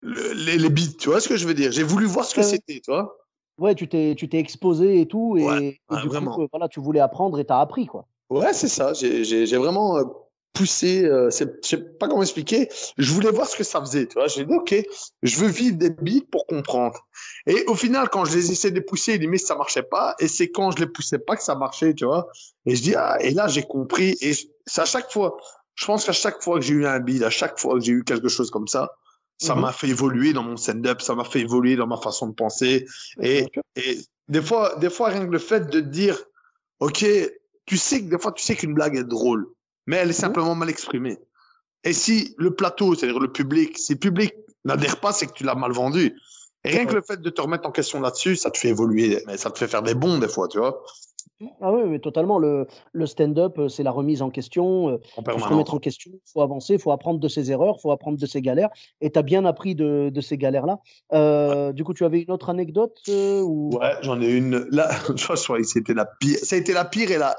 [0.00, 1.72] le- les, les bides, tu vois ce que je veux dire?
[1.72, 2.46] J'ai voulu voir ce que ouais.
[2.46, 3.16] c'était, tu vois?
[3.58, 6.34] Ouais, tu t'es, tu t'es exposé et tout, et, Ouais, et ouais, du vraiment.
[6.34, 8.06] coup, euh, voilà, tu voulais apprendre et t'as appris, quoi.
[8.28, 8.92] Ouais, c'est ça.
[8.94, 10.04] J'ai vraiment euh,
[10.52, 11.04] poussé.
[11.04, 12.68] Euh, c'est, je sais pas comment expliquer.
[12.98, 14.06] Je voulais voir ce que ça faisait.
[14.06, 14.74] Tu vois, j'ai dit ok,
[15.22, 17.06] je veux vivre des bides pour comprendre.
[17.46, 20.14] Et au final, quand je les essayais de pousser, limite ça marchait pas.
[20.20, 22.28] Et c'est quand je les poussais pas que ça marchait, tu vois.
[22.66, 23.16] Et je dis ah.
[23.20, 24.16] Et là j'ai compris.
[24.20, 24.32] Et
[24.66, 25.36] c'est à chaque fois.
[25.74, 27.92] Je pense qu'à chaque fois que j'ai eu un bide, à chaque fois que j'ai
[27.92, 28.90] eu quelque chose comme ça,
[29.38, 29.62] ça Mhm.
[29.62, 32.86] m'a fait évoluer dans mon stand-up, ça m'a fait évoluer dans ma façon de penser.
[33.22, 36.22] Et, et des fois, des fois, rien que le fait de dire,
[36.80, 37.04] OK,
[37.64, 39.46] tu sais que des fois, tu sais qu'une blague est drôle,
[39.86, 41.18] mais elle est simplement mal exprimée.
[41.84, 45.44] Et si le plateau, c'est-à-dire le public, si le public n'adhère pas, c'est que tu
[45.44, 46.16] l'as mal vendu.
[46.64, 49.20] Et rien que le fait de te remettre en question là-dessus, ça te fait évoluer,
[49.26, 50.80] mais ça te fait faire des bons des fois, tu vois.
[51.60, 52.38] Ah oui, mais totalement.
[52.38, 54.90] Le, le stand-up, euh, c'est la remise en question.
[54.90, 57.50] euh, En faut se remettre en question, il faut avancer, il faut apprendre de ses
[57.50, 58.68] erreurs, il faut apprendre de ses galères.
[59.00, 60.78] Et tu as bien appris de, de ces galères-là.
[61.14, 63.70] Euh, du coup, tu avais une autre anecdote euh, ou...
[63.76, 64.68] Ouais, j'en ai une.
[64.70, 66.38] Là, je crois que c'était la pire.
[66.40, 67.34] Ça a été la pire et la,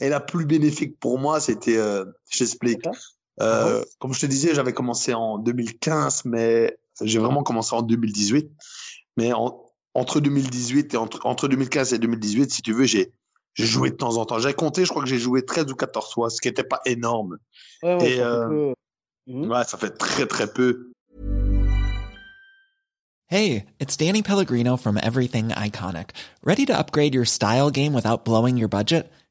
[0.00, 1.40] et la plus bénéfique pour moi.
[1.40, 2.86] C'était, euh, je t'explique.
[3.40, 8.50] Euh, Comme je te disais, j'avais commencé en 2015, mais j'ai vraiment commencé en 2018.
[9.16, 9.62] Mais en-
[9.94, 13.12] entre 2018 et entre, entre 2015 et 2018, si tu veux, j'ai
[13.54, 14.38] j'ai joué de temps en temps.
[14.38, 16.80] J'ai compté, je crois que j'ai joué 13 ou 14 fois, ce qui n'était pas
[16.84, 17.38] énorme.
[17.82, 18.74] Ouais, ouais, Et, ça fait euh, peu.
[19.28, 19.50] Mhm.
[19.50, 20.90] Ouais, ça fait très très peu.
[23.28, 26.10] Hey, it's Danny Pellegrino from Everything Iconic.
[26.44, 29.10] Ready to upgrade your style game without blowing your budget?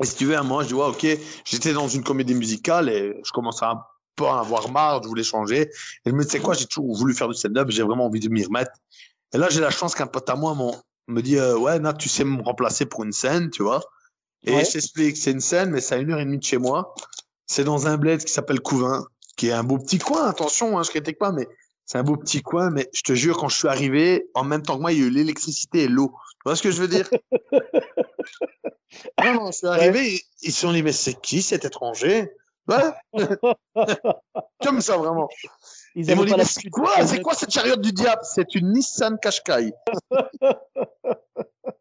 [0.00, 1.06] Et si tu veux, à un moment, je dis, ouais, ok,
[1.44, 3.80] j'étais dans une comédie musicale et je commençais un
[4.16, 5.62] peu à en avoir marre, je voulais changer.
[5.62, 5.70] Et
[6.06, 8.20] je me dis, tu sais quoi, j'ai toujours voulu faire du stand-up, j'ai vraiment envie
[8.20, 8.72] de m'y remettre.
[9.34, 10.54] Et là, j'ai la chance qu'un pote à moi
[11.08, 13.82] me dit, euh, ouais, Nat, tu sais me remplacer pour une scène, tu vois.
[14.44, 14.64] Et Ouais.
[14.64, 16.94] je t'explique, c'est une scène, mais c'est à une heure et demie de chez moi.
[17.46, 19.04] C'est dans un bled qui s'appelle Couvin,
[19.36, 21.46] qui est un beau petit coin, attention, hein, je critique pas, mais
[21.86, 22.70] c'est un beau petit coin.
[22.70, 25.02] Mais je te jure, quand je suis arrivé, en même temps que moi, il y
[25.02, 26.08] a eu l'électricité et l'eau.
[26.08, 27.08] Tu vois ce que je veux dire?
[29.24, 32.30] Non, non, je suis arrivé, ils- ils se sont dit, mais c'est qui cet étranger?
[34.62, 35.28] Comme ça, vraiment.
[35.94, 38.20] Ils Ils m'ont dit, c'est quoi, c'est quoi cette chariote du diable?
[38.22, 39.72] C'est une Nissan Qashqai.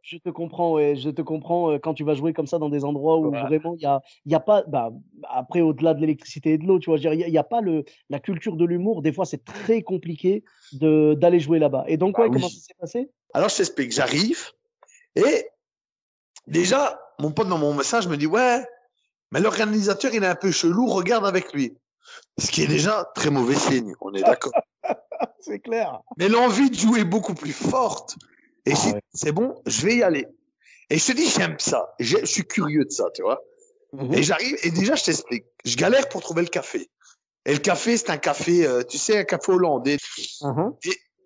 [0.04, 2.69] Je te comprends, ouais, je te comprends euh, quand tu vas jouer comme ça dans
[2.69, 3.41] des endroits où Ouais.
[3.41, 4.91] vraiment il y a, y a pas, bah,
[5.30, 8.19] après au-delà de l'électricité et de l'eau, tu vois, il y a- pas le, la
[8.19, 9.02] culture de l'humour.
[9.04, 10.43] Des fois, c'est très compliqué
[10.74, 11.86] d'aller jouer là-bas.
[11.88, 12.34] Et donc, Bah ouais, oui.
[12.36, 13.10] comment ça s'est passé?
[13.34, 14.50] Alors, je t'explique, j'arrive
[15.15, 15.47] et
[16.51, 18.63] déjà, mon pote dans mon message me dit, ouais,
[19.31, 21.75] mais l'organisateur, il est un peu chelou, regarde avec lui.
[22.37, 24.51] Ce qui est déjà très mauvais signe, on est d'accord.
[25.39, 25.99] C'est clair.
[26.17, 28.15] Mais l'envie de jouer est beaucoup plus forte.
[28.65, 29.01] Et Ah ouais.
[29.13, 30.27] c'est bon, je vais y aller.
[30.89, 31.93] Et je te dis, j'aime ça.
[31.99, 33.41] Je suis curieux de ça, tu vois.
[33.93, 34.13] Mhm.
[34.13, 35.45] Et j'arrive, et déjà, je t'explique.
[35.65, 36.89] Je galère pour trouver le café.
[37.45, 39.97] Et le café, c'est un café, euh, tu sais, un café hollandais.
[40.41, 40.73] Mhm.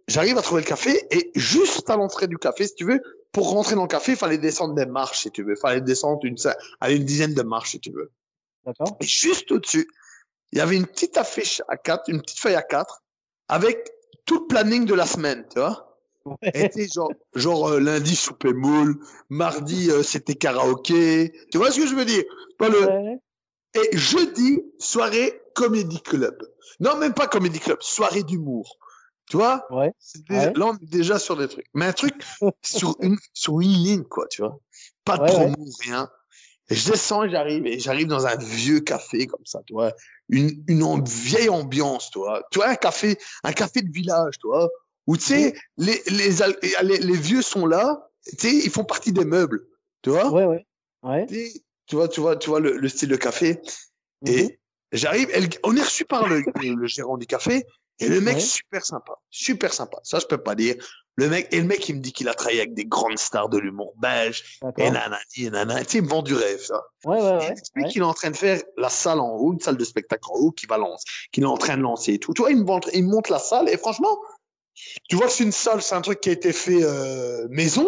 [0.07, 3.49] J'arrive à trouver le café, et juste à l'entrée du café, si tu veux, pour
[3.49, 5.53] rentrer dans le café, il fallait descendre des marches, si tu veux.
[5.53, 6.37] Il fallait descendre une,
[6.79, 8.11] allez, une dizaine de marches, si tu veux.
[8.65, 8.95] D'accord.
[9.01, 9.87] Et juste au-dessus,
[10.51, 13.03] il y avait une petite affiche à quatre, une petite feuille à quatre,
[13.49, 13.91] avec
[14.25, 15.99] tout le planning de la semaine, tu vois.
[16.75, 21.33] Genre, genre euh, lundi, souper moule, mardi, euh, c'était karaoké.
[21.51, 22.23] Tu vois ce que je veux dire?
[22.57, 22.79] Pas le...
[22.79, 23.19] Ouais.
[23.75, 26.41] Et jeudi, soirée comédie club.
[26.79, 28.77] Non, même pas comédie club, soirée d'humour.
[29.29, 29.65] Tu vois?
[29.71, 29.91] Ouais.
[30.29, 30.53] Déjà- Ouais.
[30.55, 31.65] Là, on est déjà sur des trucs.
[31.73, 32.13] Mais un truc
[32.63, 34.59] sur une, sur une ligne, quoi, tu vois?
[35.03, 36.09] Pas de Ouais, promo, rien.
[36.69, 39.93] Et je descends et j'arrive, et j'arrive dans un vieux café comme ça, tu vois?
[40.29, 42.41] Une, une vieille ambiance, tu vois?
[42.51, 44.67] Tu vois, un café, un café de village, tu vois?
[45.05, 48.83] Où, tu sais, les, les, al- les, les vieux sont là, tu sais, ils font
[48.83, 49.67] partie des meubles,
[50.01, 50.31] tu vois?
[50.31, 50.65] Ouais, ouais.
[51.03, 51.27] Ouais.
[51.85, 53.61] Tu vois, tu vois, tu vois le, le style de café.
[54.23, 54.33] Mhm.
[54.33, 54.59] Et
[54.91, 57.63] j'arrive, et le- on est reçu par le- le gérant du café,
[57.99, 58.41] et le mec Ouais.
[58.41, 59.97] super sympa, super sympa.
[60.03, 60.75] Ça, je peux pas dire.
[61.17, 63.47] Le mec, et le mec, il me dit qu'il a travaillé avec des grandes stars
[63.47, 65.85] de l'humour belge, et nanani, et nanana.
[65.85, 66.83] Tu sais, il me vend du rêve, ça.
[67.05, 67.89] Ouais, ouais, Et il ouais.
[67.89, 70.33] qu'il est en train de faire la salle en haut, une salle de spectacle en
[70.35, 72.33] haut, qui va lancer, qu'il est en train de lancer et tout.
[72.33, 74.19] Tu vois, il me, montre, il me montre la salle, et franchement,
[75.07, 77.87] tu vois que c'est une salle, c'est un truc qui a été fait euh, maison,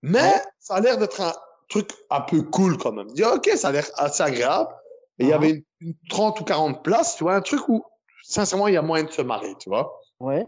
[0.00, 1.34] mais ça a l'air d'être un
[1.68, 3.08] truc un peu cool quand même.
[3.10, 4.70] Je dis, ok, ça a l'air assez agréable.
[5.18, 5.34] Et il y Mhm.
[5.34, 7.84] avait une, une 30 ou 40 places, tu vois, un truc où,
[8.22, 10.00] sincèrement, il y a moyen de se marrer, tu vois.
[10.20, 10.46] Ouais.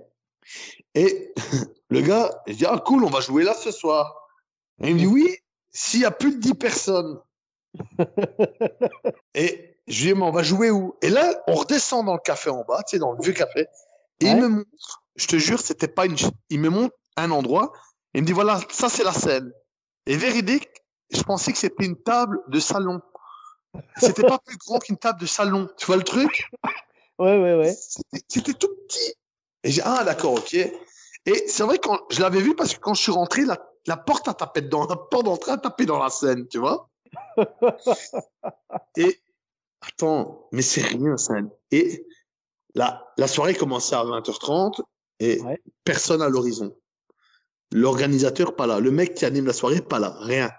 [0.95, 1.33] Et
[1.91, 4.15] le gars, il dit, ah cool, on va jouer là ce soir.
[4.83, 5.37] Et il me dit, oui,
[5.71, 7.21] s'il y a plus de 10 personnes.
[9.35, 10.97] Et je lui dis, mais on va jouer où?
[11.03, 13.67] Et là, on redescend dans le café en bas, tu sais, dans le vieux café.
[14.21, 16.17] Et il me montre, je te jure, c'était pas une.
[16.51, 17.73] Il me montre un endroit.
[18.15, 19.53] Et il me dit, voilà, ça c'est la scène.
[20.07, 20.69] Et véridique,
[21.11, 23.01] je pensais que c'était une table de salon.
[23.97, 25.69] C'était pas plus grand qu'une table de salon.
[25.77, 26.49] Tu vois le truc?
[27.19, 27.75] Ouais, ouais, ouais.
[28.29, 29.15] C'était- tout petit.
[29.63, 30.55] Et j'ai, ah, d'accord, ok.
[30.55, 33.97] Et c'est vrai, quand je l'avais vu parce que quand je suis rentré, la, la
[33.97, 34.87] porte a tapé dedans.
[34.87, 36.89] La porte d'entrée a tapé dans la scène, tu vois.
[38.97, 39.21] Et,
[39.81, 41.35] attends, mais c'est rien, ça.
[41.71, 42.07] Et
[42.75, 44.81] la, la soirée commençait à 20h30
[45.21, 45.63] et Ouais.
[45.85, 46.77] personne à l'horizon.
[47.73, 48.81] L'organisateur, pas là.
[48.81, 50.17] Le mec qui anime la soirée, pas là.
[50.21, 50.51] Rien.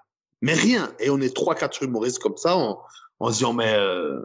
[0.41, 0.93] Mais rien.
[0.99, 2.81] Et on est trois, quatre humoristes comme ça, en,
[3.19, 4.21] en se disant, mais, euh,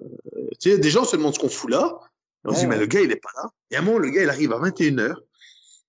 [0.60, 1.98] tu sais, des gens se demandent ce qu'on fout là.
[2.44, 3.50] On se dit, mais le gars, il est pas là.
[3.70, 5.14] Et à un moment, le gars, il arrive à 21h.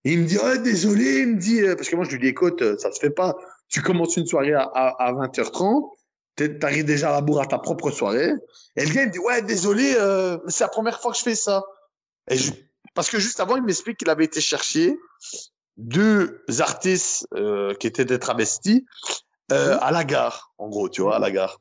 [0.03, 2.19] Et il me dit, oh, désolé, il me dit, euh, parce que moi, je lui
[2.19, 3.35] dis, écoute, euh, ça se fait pas.
[3.69, 5.89] Tu commences une soirée à, à, à 20h30.
[6.35, 8.31] t'es- T'arrives déjà à la bourre à ta propre soirée.
[8.75, 11.23] Et le gars, il me dit, ouais, désolé, euh, c'est la première fois que je
[11.23, 11.63] fais ça.
[12.29, 12.51] Et je-
[12.95, 14.97] parce que juste avant, il m'explique qu'il avait été chercher
[15.77, 18.85] deux artistes euh, qui étaient des travestis
[19.51, 21.59] euh, à la gare, en gros, tu vois, à la gare.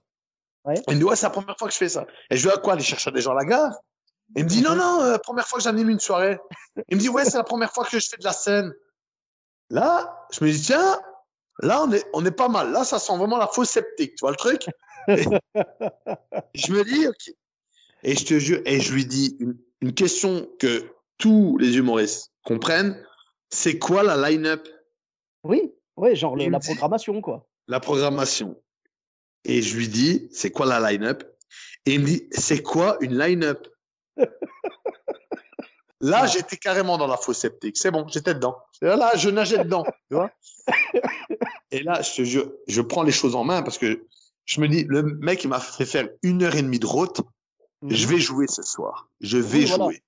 [0.65, 0.75] Ouais.
[0.89, 2.07] Il me dit, ouais, c'est la première fois que je fais ça.
[2.31, 3.73] Et je lui dis, à quoi aller chercher des gens à la gare?
[4.37, 6.39] Il me dit, non, non, euh, première fois que j'anime une soirée.
[6.89, 8.73] Il me dit, ouais, c'est la première fois que je fais de la scène.
[9.71, 11.01] Là, je me dis, tiens,
[11.61, 12.71] là, on est, on est pas mal.
[12.73, 14.67] Là, ça sent vraiment la fausse sceptique, tu vois le truc?
[15.09, 15.25] Et
[16.55, 17.35] Je me dis, ok.
[18.03, 22.33] Et je te jure, et je lui dis une, une question que tous les humoristes
[22.45, 23.05] comprennent,
[23.51, 24.67] c'est quoi la line-up,
[25.45, 27.47] Oui, ouais, genre le- la dit- programmation, quoi.
[27.69, 28.57] la programmation
[29.45, 31.25] Et je lui dis, c'est quoi la line-up?
[31.85, 33.67] Et il me dit, c'est quoi une line-up?
[36.03, 37.77] Là, j'étais carrément dans la fausse sceptique.
[37.77, 38.57] C'est bon, j'étais dedans.
[38.81, 40.31] Là, je nageais dedans, tu vois.
[41.71, 42.25] Et là, je
[42.67, 44.07] je prends les choses en main parce que
[44.47, 47.21] je me dis, le mec, il m'a fait faire une heure et demie de route.
[47.87, 48.11] Je Mhm.
[48.13, 49.09] vais jouer ce soir.
[49.21, 49.85] Je vais Oui, voilà.
[49.85, 50.03] jouer.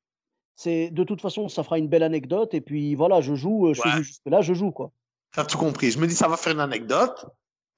[0.56, 2.54] C'est de toute façon, ça fera une belle anecdote.
[2.54, 4.02] Et puis voilà, je joue, euh, je Ouais.
[4.02, 4.90] jusque là, je joue, quoi.
[5.32, 5.90] T'as tout compris.
[5.90, 7.26] Je me dis, ça va faire une anecdote.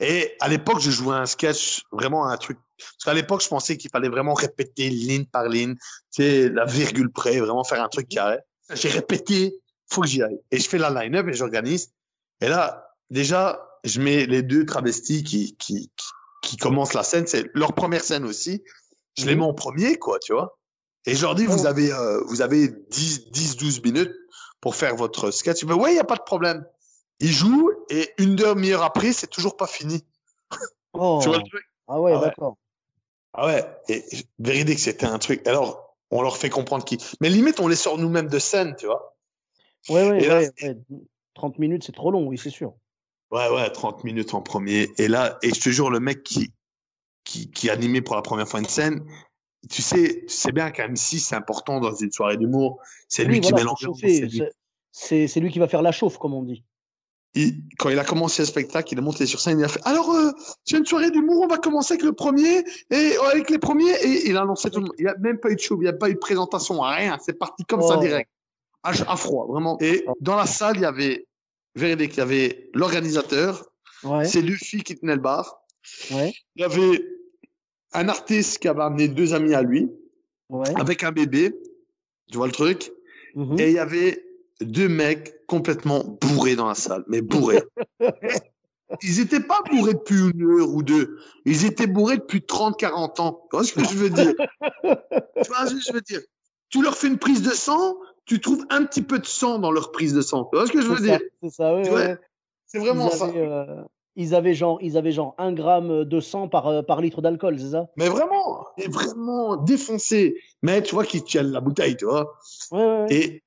[0.01, 2.59] Et à l'époque, je jouais un sketch, vraiment un truc.
[2.79, 5.75] Parce qu'à l'époque, je pensais qu'il fallait vraiment répéter ligne par ligne,
[6.13, 8.39] tu sais, la virgule près, vraiment faire un truc carré.
[8.75, 9.55] J'ai répété,
[9.89, 10.39] faut que j'y aille.
[10.51, 11.93] Et je fais la line-up et j'organise.
[12.41, 16.11] Et là, déjà, je mets les deux travestis qui, qui, qui,
[16.43, 17.27] qui commencent la scène.
[17.27, 18.63] C'est leur première scène aussi.
[19.17, 19.41] Je les Mhm.
[19.41, 20.59] mets en premier, quoi, tu vois.
[21.07, 21.67] Et je leur dis, vous ouais.
[21.67, 24.13] avez, euh, vous avez 10, 10, 12 minutes
[24.61, 25.63] pour faire votre sketch.
[25.63, 26.65] Ils me disent, ouais, il n'y a pas de problème.
[27.21, 30.05] Ils jouent et une demi-heure après, c'est toujours pas fini.
[30.93, 31.19] Oh.
[31.23, 31.63] Tu vois le truc?
[31.89, 32.25] Ah ouais, Ah ouais.
[32.27, 32.57] d'accord.
[33.33, 33.65] Ah ouais.
[33.89, 34.05] Et
[34.39, 35.47] véridique, c'était un truc.
[35.47, 36.99] Alors, on leur fait comprendre qui.
[37.21, 39.17] Mais limite, on les sort nous-mêmes de scène, tu vois.
[39.89, 40.77] Ouais, ouais, là, ouais, ouais.
[41.35, 42.75] 30 minutes, c'est trop long, oui, c'est sûr.
[43.31, 44.89] Ouais, ouais, 30 minutes en premier.
[44.99, 46.53] Et là, et je te jure, le mec qui,
[47.25, 49.05] qui, qui animait pour la première fois une scène,
[49.69, 52.81] tu sais, tu sais bien qu'un MC, c'est important dans une soirée d'humour.
[53.09, 54.53] C'est lui Oui, qui voilà, c'est lui- c'est-
[54.97, 56.63] C'est c'est lui qui va faire la chauffe, comme on dit.
[57.35, 59.81] Il- quand il a commencé le spectacle, il est monté sur scène, il a fait
[59.85, 60.31] Alors, euh,
[60.65, 62.59] c'est une soirée d'humour, on va commencer avec le premier,
[62.91, 64.95] et euh, avec les premiers, et il a lancé tout le monde.
[64.99, 66.81] Il n'y a même pas eu de show, il n'y a pas eu de présentation,
[66.81, 67.19] rien.
[67.25, 68.01] C'est parti comme ça Oh.
[68.01, 68.31] direct,
[68.83, 69.77] à, à froid, vraiment.
[69.81, 71.27] Et dans la salle, il y avait,
[71.75, 73.67] véridique, il y avait l'organisateur,
[74.05, 75.65] Ouais, ces deux filles qui tenaient le bar,
[76.11, 77.03] ouais, il y avait
[77.95, 79.91] un artiste qui avait amené deux amis à lui,
[80.51, 80.69] ouais.
[80.79, 81.55] avec un bébé,
[82.31, 82.93] tu vois le truc,
[83.35, 83.59] mhm.
[83.59, 84.23] et il y avait
[84.61, 87.63] deux mecs complètement bourrés dans la salle, mais bourrés.
[89.03, 91.19] Ils étaient pas bourrés depuis une heure ou deux.
[91.45, 93.47] Ils étaient bourrés depuis 30, 40 ans.
[93.51, 94.35] Tu vois ce que je veux dire?
[94.85, 96.21] Tu vois ce que je veux dire?
[96.69, 99.71] Tu leur fais une prise de sang, tu trouves un petit peu de sang dans
[99.71, 100.45] leur prise de sang.
[100.45, 101.21] Tu vois ce que je veux ça, dire?
[101.43, 102.17] c'est ça, ouais.
[102.67, 103.27] C'est vraiment ils ça.
[103.27, 103.83] euh,
[104.17, 107.59] ils avaient genre, ils avaient genre un gramme de sang par, euh, par litre d'alcool,
[107.59, 107.87] c'est ça?
[107.97, 110.37] Mais vraiment, et vraiment défoncé.
[110.63, 112.37] Mais tu vois qu'ils tiennent la bouteille, tu vois?
[112.73, 113.07] Ouais.
[113.11, 113.44] Et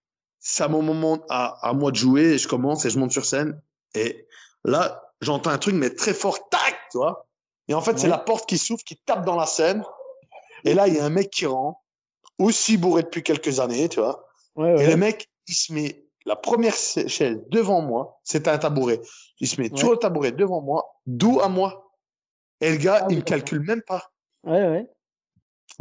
[0.49, 3.11] c'est à mon moment à, à moi de jouer, et je commence et je monte
[3.11, 3.61] sur scène.
[3.95, 4.25] Et
[4.63, 7.27] là, j'entends un truc, mais très fort, tac, tu vois.
[7.67, 9.83] Et en fait, c'est la porte qui s'ouvre, qui tape dans la scène.
[10.63, 11.79] Et là, il y a un mec qui rentre,
[12.39, 14.25] aussi bourré depuis quelques années, tu vois.
[14.55, 19.01] ouais, Et le mec, il se met la première chaise devant moi, c'était un tabouret.
[19.41, 21.91] Il se met sur le tabouret devant moi, dos à moi.
[22.61, 24.11] Et le gars, Ah il me calcule même pas.
[24.45, 24.89] Ouais, ouais.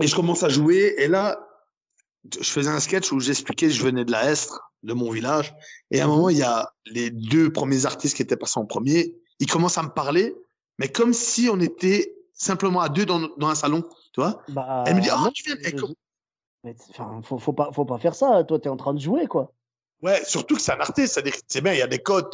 [0.03, 0.97] Et je commence à jouer.
[0.99, 1.46] Et là,
[2.41, 5.55] je faisais un sketch où j'expliquais que je venais de la Estre, de mon village.
[5.91, 8.67] Et à un moment, il y a les deux premiers artistes qui étaient passés en
[8.67, 9.15] premier.
[9.41, 10.35] Ils commencent à me parler,
[10.79, 14.43] mais comme si on était simplement à deux dans, dans un salon, tu vois.
[14.49, 15.71] Bah, Elle me dit, ah, tu viens.
[15.73, 15.95] comme-
[16.65, 16.75] mais
[17.23, 18.43] faut, faut, pas, faut pas faire ça.
[18.45, 19.53] Toi, t'es en train de jouer, quoi.
[20.03, 21.15] Ouais, surtout que c'est un artiste.
[21.15, 22.31] C'est-à-dire, c'est bien, il y a des codes.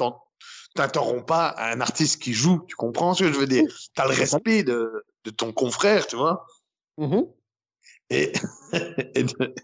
[0.74, 2.64] T'interromps pas un artiste qui joue.
[2.66, 3.64] Tu comprends ce que je veux dire?
[3.94, 6.46] T'as le respect de, de ton confrère, tu vois?
[6.96, 7.26] Mhm.
[8.12, 8.33] Et,
[9.14, 9.55] et, de-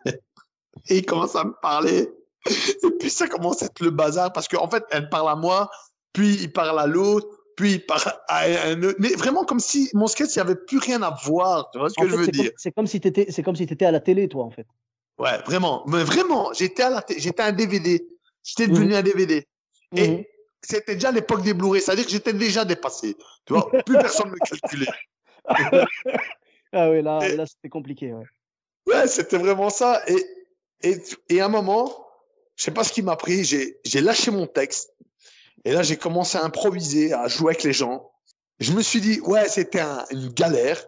[0.89, 2.09] et il commence à me parler.
[2.47, 5.71] Et puis ça commence à être le bazar parce qu'en fait, elle parle à moi,
[6.13, 8.97] puis il parle à l'autre, puis il parle à un autre.
[9.01, 11.71] Mais vraiment comme si mon sketch, il n'y avait plus rien à voir.
[11.73, 12.53] Tu vois ce En que fait, je veux c'est comme- dire?
[12.57, 14.67] C'est comme si c'est comme si à la télé, toi, en fait.
[15.19, 15.85] Ouais, vraiment.
[15.89, 18.07] Mais vraiment, j'étais à la j'étais un DVD.
[18.45, 18.73] J'étais Mhm.
[18.75, 19.47] devenu un DVD.
[19.93, 19.99] Mhm.
[19.99, 20.29] Et
[20.63, 21.81] c'était déjà l'époque des Blu-ray.
[21.83, 23.17] C'est-à-dire que j'étais déjà dépassé.
[23.45, 24.87] Tu vois, plus personne ne me calculait.
[26.73, 28.13] Ah ouais, là, Et- là c'était compliqué.
[28.13, 28.25] Ouais.
[28.89, 30.03] Ouais, c'était vraiment ça.
[30.09, 30.25] Et,
[30.83, 32.07] et, et à un moment,
[32.57, 34.95] je sais pas ce qui m'a pris, j'ai, j'ai lâché mon texte.
[35.65, 38.11] Et là, j'ai commencé à improviser, à jouer avec les gens.
[38.59, 40.85] Je me suis dit, ouais, c'était une galère.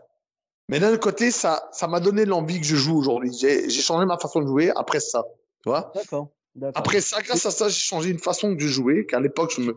[0.69, 3.33] Mais d'un autre côté, ça, ça m'a donné l'envie que je joue aujourd'hui.
[3.39, 5.25] J'ai, changé ma façon de jouer après ça.
[5.63, 6.29] Tu vois D'accord.
[6.75, 9.07] Après ça, grâce à ça, j'ai changé une façon de jouer.
[9.07, 9.77] Qu'à l'époque, je me,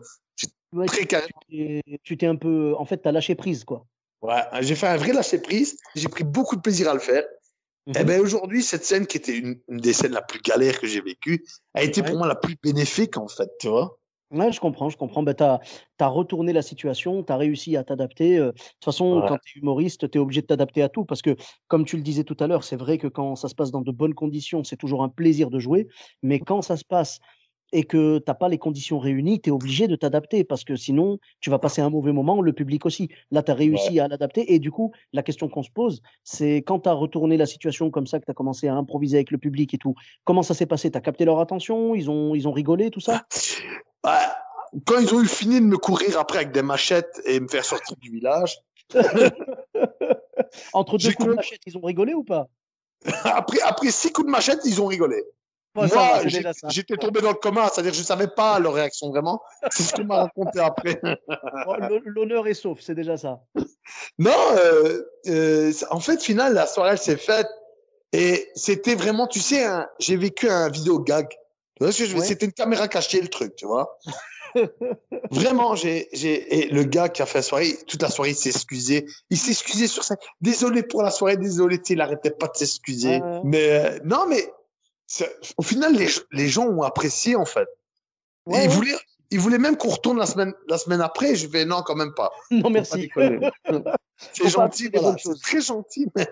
[0.72, 1.26] ouais, très calme.
[1.48, 3.86] Tu t'es un peu, en fait, tu as lâché prise, quoi.
[4.22, 5.76] Ouais, j'ai fait un vrai lâcher prise.
[5.94, 7.24] J'ai pris beaucoup de plaisir à le faire.
[7.86, 8.06] Eh mhm.
[8.06, 11.44] ben aujourd'hui, cette scène qui était une, des scènes la plus galère que j'ai vécues,
[11.74, 13.98] a été pour moi la plus bénéfique en fait, tu vois.
[14.30, 15.22] Ouais, je comprends, je comprends.
[15.22, 18.38] Bah, tu as, retourné la situation, tu as réussi à t'adapter.
[18.38, 21.22] De toute façon, quand tu es humoriste, tu es obligé de t'adapter à tout parce
[21.22, 21.36] que,
[21.68, 23.82] comme tu le disais tout à l'heure, c'est vrai que quand ça se passe dans
[23.82, 25.86] de bonnes conditions, c'est toujours un plaisir de jouer.
[26.22, 27.20] Mais quand ça se passe
[27.72, 30.76] et que tu n'as pas les conditions réunies, tu es obligé de t'adapter parce que
[30.76, 33.08] sinon, tu vas passer un mauvais moment, le public aussi.
[33.30, 34.54] Là, tu as réussi à l'adapter.
[34.54, 37.90] Et du coup, la question qu'on se pose, c'est quand tu as retourné la situation
[37.90, 40.54] comme ça, que tu as commencé à improviser avec le public et tout, comment ça
[40.54, 40.90] s'est passé?
[40.90, 41.94] Tu as capté leur attention?
[41.94, 43.24] Ils ont, ils ont rigolé, tout ça?
[44.02, 44.18] Bah,
[44.86, 47.64] Quand ils ont eu fini de me courir après avec des machettes et me faire
[47.64, 48.58] sortir du village.
[50.72, 52.48] Entre deux coups de machette, ils ont rigolé ou pas?
[53.24, 55.22] Après, après six coups de machette, ils ont rigolé.
[55.74, 55.88] Moi,
[56.68, 59.42] j'étais tombé dans le coma, c'est-à-dire que je ne savais pas leur réaction vraiment.
[59.70, 61.00] C'est ce qu'on m'a raconté après.
[62.04, 63.40] L'honneur est sauf, c'est déjà ça.
[64.18, 64.30] Non,
[64.64, 67.48] euh, euh, en fait, final, la soirée, elle s'est faite.
[68.12, 69.66] Et c'était vraiment, tu sais,
[69.98, 71.26] j'ai vécu un vidéo gag.
[71.90, 73.98] C'était une caméra cachée, le truc, tu vois.
[75.32, 78.36] Vraiment, j'ai, j'ai, et le gars qui a fait la soirée, toute la soirée, il
[78.36, 79.04] s'est excusé.
[79.30, 80.14] Il s'est excusé sur ça.
[80.40, 83.20] Désolé pour la soirée, désolé, il arrêtait pas de s'excuser.
[83.42, 84.48] Mais, euh, non, mais
[85.56, 85.96] au final,
[86.32, 87.68] les, gens ont apprécié, en fait.
[88.46, 88.96] ils, voulaient,
[89.30, 91.34] ils voulaient même qu'on retourne la semaine, la semaine après.
[91.34, 92.30] Je vais, non, quand même pas.
[92.50, 93.10] Non, merci.
[94.32, 96.06] c'est gentil, c'est très gentil.
[96.16, 96.28] Mais,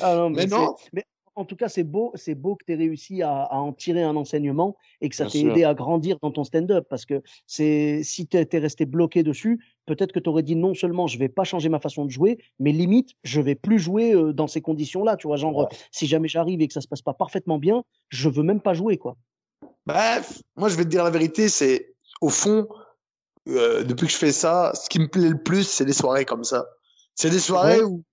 [0.00, 0.76] ah non, mais, non.
[0.92, 1.04] Mais
[1.40, 4.14] en tout cas, c'est beau, c'est beau que tu aies réussi à, en tirer un
[4.16, 6.86] enseignement et que ça t'ait aidé à grandir dans ton stand-up.
[6.88, 10.74] Parce que c'est si tu étais resté bloqué dessus, peut-être que tu aurais dit non
[10.74, 14.14] seulement je vais pas changer ma façon de jouer, mais limite, je vais plus jouer
[14.34, 15.16] dans ces conditions-là.
[15.16, 18.28] Tu vois, genre, si jamais j'arrive et que ça se passe pas parfaitement bien, je
[18.28, 19.16] veux même pas jouer, quoi.
[19.86, 22.68] Bref, moi, je vais te dire la vérité, c'est au fond,
[23.46, 26.44] depuis que je fais ça, ce qui me plaît le plus, c'est des soirées comme
[26.44, 26.66] ça.
[27.14, 28.04] C'est des soirées où,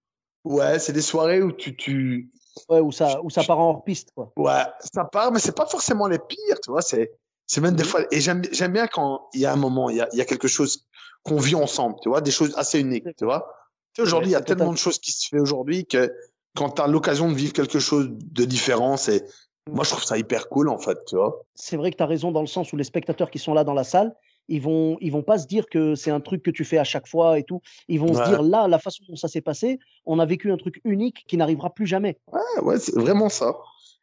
[0.43, 2.31] ouais, c'est des soirées où tu, tu,
[2.69, 4.31] Ouais, où ça, où ça part en hors piste, quoi.
[4.35, 6.81] Ouais, ça part, mais c'est pas forcément les pires, tu vois.
[6.81, 7.11] C'est,
[7.45, 8.01] c'est même des mmh fois.
[8.11, 10.21] Et j'aime, j'aime bien quand il y a un moment, il y a, il y
[10.21, 10.85] a quelque chose
[11.23, 13.47] qu'on vit ensemble, tu vois, des choses assez uniques, tu vois.
[13.93, 16.13] Tu sais, aujourd'hui, il y a tellement de choses qui se font aujourd'hui que
[16.55, 19.25] quand tu as l'occasion de vivre quelque chose de différent, c'est.
[19.69, 21.43] Moi, je trouve ça hyper cool, en fait, tu vois.
[21.53, 23.65] C'est vrai que tu as raison dans le sens où les spectateurs qui sont là
[23.65, 24.15] dans la salle,
[24.47, 26.83] ils vont ils vont pas se dire que c'est un truc que tu fais à
[26.83, 27.61] chaque fois et tout.
[27.87, 30.57] Ils vont se dire là, la façon dont ça s'est passé, on a vécu un
[30.57, 32.17] truc unique qui n'arrivera plus jamais.
[32.31, 33.57] Ouais, ouais, c'est vraiment ça.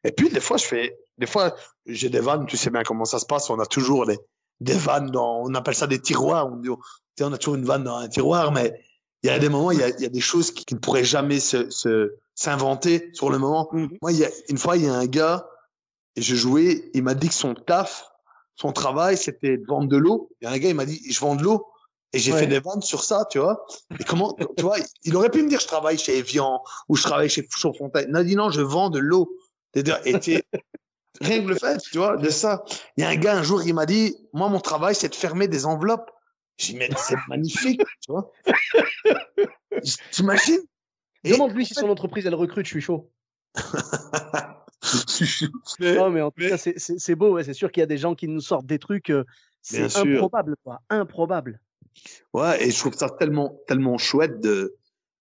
[0.04, 1.54] Et puis des fois, je fais, des fois,
[1.86, 2.46] j'ai des vannes.
[2.46, 3.48] Tu sais bien comment ça se passe.
[3.50, 4.18] On a toujours des
[4.60, 6.46] des vannes dans, on appelle ça des tiroirs.
[6.46, 6.68] On, dit,
[7.20, 8.72] on a toujours une vanne dans un tiroir, mais
[9.22, 10.78] il y a des moments, il y a, il y a des choses qui, ne
[10.78, 13.68] pourraient jamais se, se s'inventer sur le moment.
[13.72, 15.48] Mmh Moi, il y a une fois, il y a un gars
[16.16, 18.06] et je jouais, il m'a dit que son taf,
[18.56, 20.30] son travail, c'était de vendre de l'eau.
[20.40, 21.66] Et un gars, il m'a dit, je vends de l'eau.
[22.12, 23.66] Et j'ai fait des ventes sur ça, tu vois.
[23.98, 27.02] Et comment, tu vois, il aurait pu me dire, je travaille chez Evian ou je
[27.02, 28.06] travaille chez Chaudfontaine.
[28.08, 29.36] Il a dit, non, je vends de l'eau.
[29.74, 29.82] Et
[31.20, 32.64] rien que le fait, tu vois, de ça.
[32.96, 35.14] Il y a un gars, un jour, il m'a dit, moi, mon travail, c'est de
[35.16, 36.08] fermer des enveloppes.
[36.56, 38.30] J'ai dit, mais c'est magnifique, tu vois.
[40.12, 40.62] T'imagines?
[41.24, 43.10] Demande-lui si son entreprise, elle recrute, je suis chaud.
[45.80, 47.42] Non, mais en tout cas, c'est beau.
[47.42, 49.10] c'est sûr qu'il y a des gens qui nous sortent des trucs.
[49.10, 49.24] Euh,
[49.62, 50.80] c'est improbable, quoi.
[50.90, 51.60] Improbable.
[52.32, 54.74] Ouais, et je trouve ça tellement, tellement chouette de.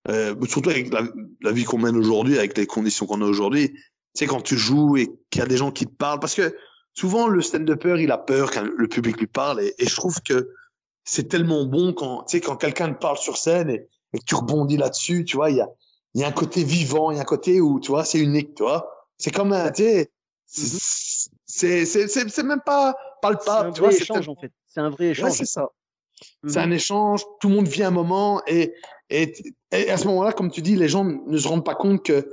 [0.10, 3.72] Euh, surtout avec la, vie qu'on mène aujourd'hui, avec les conditions qu'on a aujourd'hui.
[3.72, 3.80] Tu
[4.16, 6.20] sais, quand tu joues et qu'il y a des gens qui te parlent.
[6.20, 6.56] Parce que
[6.94, 9.62] souvent, le stand-upper, il a peur quand le public lui parle.
[9.62, 10.50] Et, je trouve que
[11.06, 14.26] c'est tellement bon quand, tu sais, quand quelqu'un te parle sur scène et, et que
[14.26, 15.70] tu rebondis là-dessus, tu vois, il y a,
[16.14, 18.20] il y a un côté vivant, il y a un côté où, tu vois, c'est
[18.20, 18.93] unique, tu vois.
[19.24, 20.10] C'est comme un, tu sais,
[20.54, 22.28] mm-hmm.
[22.28, 23.72] c'est même pas palpable.
[23.74, 24.52] C'est un vrai échange, en fait.
[24.68, 25.32] C'est un vrai échange.
[25.32, 25.70] c'est ça.
[26.46, 28.74] C'est un échange, tout le monde vit un moment et,
[29.10, 29.34] et,
[29.72, 32.28] et à ce moment-là, comme tu dis, les gens ne se rendent pas compte que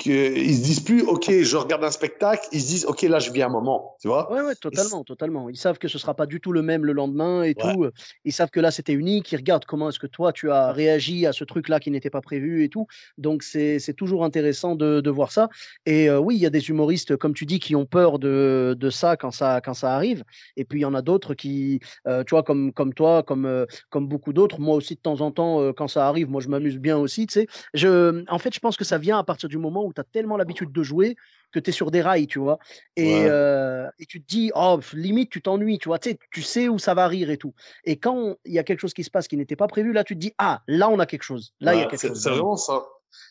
[0.00, 3.30] qu'ils se disent plus, OK, je regarde un spectacle, ils se disent, OK, là, je
[3.30, 5.50] vis un moment, tu vois Ouais, ouais, totalement, totalement.
[5.50, 7.86] Ils savent que ce sera pas du tout le même le lendemain et tout.
[8.24, 9.30] Ils savent que là, c'était unique.
[9.32, 12.22] Ils regardent comment est-ce que toi, tu as réagi à ce truc-là qui n'était pas
[12.22, 12.86] prévu et tout.
[13.18, 15.50] Donc, c'est toujours intéressant de, de, voir ça.
[15.84, 18.90] Et oui, il y a des humoristes, comme tu dis, qui ont peur de, de
[18.90, 20.24] ça quand ça, quand ça arrive.
[20.56, 24.08] Et puis, il y en a d'autres qui, tu vois, comme, comme toi, comme, comme
[24.08, 24.60] beaucoup d'autres.
[24.60, 27.34] Moi aussi, de temps en temps, quand ça arrive, moi, je m'amuse bien aussi, tu
[27.34, 27.46] sais.
[27.74, 30.00] Je, en fait, je pense que ça vient à partir du moment où où tu
[30.00, 31.16] as tellement l'habitude de jouer
[31.52, 32.58] que tu es sur des rails, tu vois.
[32.96, 35.98] Et, et, tu te dis, oh, limite, tu t'ennuies, tu vois.
[35.98, 37.54] Tu sais, tu sais où ça va rire et tout.
[37.84, 40.04] Et quand il y a quelque chose qui se passe qui n'était pas prévu, là,
[40.04, 41.52] tu te dis, ah, là, on a quelque chose.
[41.60, 42.22] Là, il y a quelque chose.
[42.22, 42.84] C'est vraiment ça.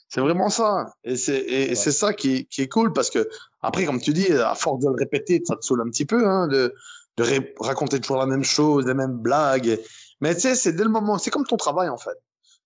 [0.09, 0.93] C'est vraiment ça.
[1.03, 3.27] Et c'est ça qui, qui, est cool parce que,
[3.61, 6.27] après, comme tu dis, à force de le répéter, ça te saoule un petit peu,
[6.27, 6.73] hein, de,
[7.17, 9.79] de raconter toujours la même chose, les mêmes blagues.
[10.21, 12.17] Mais tu sais, c'est dès le moment, c'est comme ton travail en fait.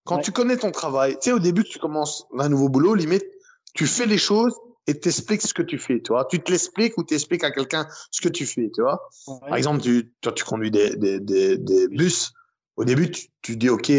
[0.05, 3.25] Quand tu connais ton travail, tu sais, au début tu commences un nouveau boulot, limite,
[3.73, 4.55] tu fais les choses
[4.87, 6.25] et t'expliques ce que tu fais, tu vois.
[6.25, 9.09] Tu te l'expliques ou t'expliques à quelqu'un ce que tu fais, tu vois.
[9.41, 12.33] Par exemple, tu, toi, tu conduis des, des, des, des bus.
[12.75, 13.91] Au début, tu, tu dis, OK,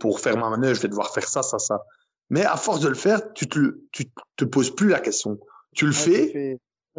[0.00, 1.82] pour faire ma manœuvre, je vais devoir faire ça, ça, ça.
[2.30, 5.38] Mais à force de le faire, tu te, tu te poses plus la question.
[5.74, 6.58] Tu le fais,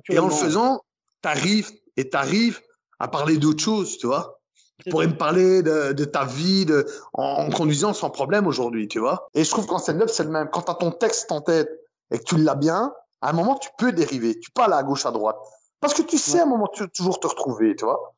[0.10, 0.84] et en le faisant,
[1.22, 2.60] t'arrives et t'arrives
[3.00, 4.40] à parler d'autre chose, tu vois.
[4.84, 9.00] Tu pourrais me parler de, de ta vie de, en, conduisant sans problème aujourd'hui, tu
[9.00, 9.28] vois.
[9.34, 10.50] Et je trouve qu'en stand-up, c'est le même.
[10.52, 11.70] Quand tu as ton texte en tête
[12.12, 14.40] et que tu l'as bien, à un moment, tu peux dériver.
[14.40, 15.38] Tu peux aller à gauche, à droite.
[15.80, 18.14] Parce que tu sais à un moment, tu toujours te retrouver, tu vois.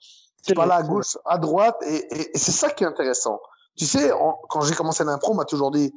[0.45, 3.39] Tu peux aller à gauche, à droite, et, et, c'est ça qui est intéressant.
[3.77, 4.11] Tu sais,
[4.49, 5.93] quand j'ai commencé l'impro, on m'a toujours dit,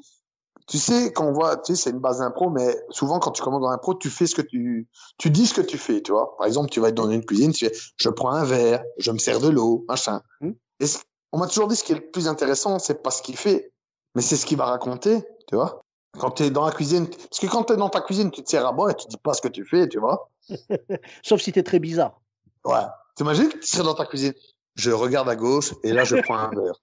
[0.66, 3.42] tu sais, quand on voit, tu sais, c'est une base d'impro, mais souvent, quand tu
[3.42, 4.88] commences dans l'impro, tu fais ce que tu,
[5.18, 6.36] tu dis ce que tu fais, tu vois.
[6.36, 9.10] Par exemple, tu vas être dans une cuisine, tu fais, je prends un verre, je
[9.10, 10.22] me sers de l'eau, machin.
[10.40, 10.50] Mmh.
[10.80, 10.86] Et
[11.32, 13.72] on m'a toujours dit ce qui est le plus intéressant, c'est pas ce qu'il fait,
[14.14, 15.82] mais c'est ce qu'il va raconter, tu vois.
[16.18, 18.42] Quand tu es dans la cuisine, parce que quand tu es dans ta cuisine, tu
[18.42, 20.30] te sers à boire et tu dis pas ce que tu fais, tu vois.
[21.22, 22.20] Sauf si tu es très bizarre.
[22.64, 22.84] Ouais.
[23.16, 24.32] T'imagines que tu serais dans ta cuisine,
[24.74, 26.80] je regarde à gauche et là, je prends un verre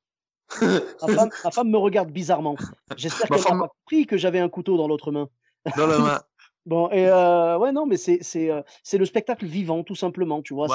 [0.62, 2.56] ma, femme, me regarde bizarrement.
[2.96, 5.30] J'espère qu'elle n'a pas compris que j'avais un couteau dans l'autre main.
[5.78, 6.22] Dans la main.
[6.66, 10.54] bon, et euh, ouais, non, mais c'est euh, c'est le spectacle vivant, tout simplement, tu
[10.54, 10.68] vois.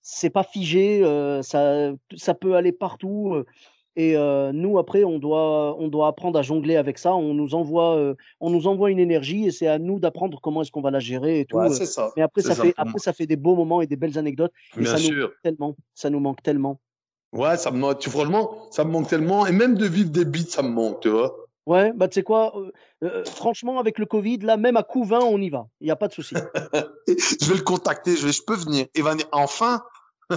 [0.00, 3.44] c'est pas figé, euh, ça, ça peut aller partout.
[4.00, 4.16] Et
[4.52, 7.14] nous, après, on doit, on doit apprendre à jongler avec ça.
[7.14, 10.70] On nous envoie, on nous envoie une énergie et c'est à nous d'apprendre comment est-ce
[10.70, 11.58] qu'on va la gérer et tout.
[11.68, 12.12] ça.
[12.16, 14.52] Mais après, ça, fait, après, ça fait des beaux moments et des belles anecdotes.
[14.78, 15.76] Et ça Nous manque tellement.
[15.94, 16.80] Ça nous manque tellement.
[17.32, 19.46] Ouais, ça me manque, franchement, ça me manque tellement.
[19.46, 21.36] Et même de vivre des beats, ça me manque, tu vois.
[21.66, 22.72] Ouais, bah tu sais quoi, euh,
[23.04, 25.66] euh, franchement, avec le Covid, là, même à Couvin, on y va.
[25.82, 26.34] Il n'y a pas de souci.
[27.06, 28.86] je vais le contacter, je, vais, je peux venir.
[28.94, 29.82] Et va enfin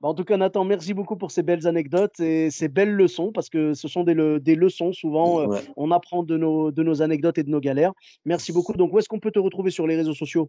[0.00, 3.32] Bah, en tout cas, Nathan, merci beaucoup pour ces belles anecdotes et ces belles leçons,
[3.32, 4.94] parce que ce sont des, des leçons.
[4.94, 7.92] Souvent, euh, on apprend de nos, de nos anecdotes et de nos galères.
[8.24, 8.72] Merci beaucoup.
[8.72, 10.48] Donc, où est-ce qu'on peut te retrouver sur les réseaux sociaux?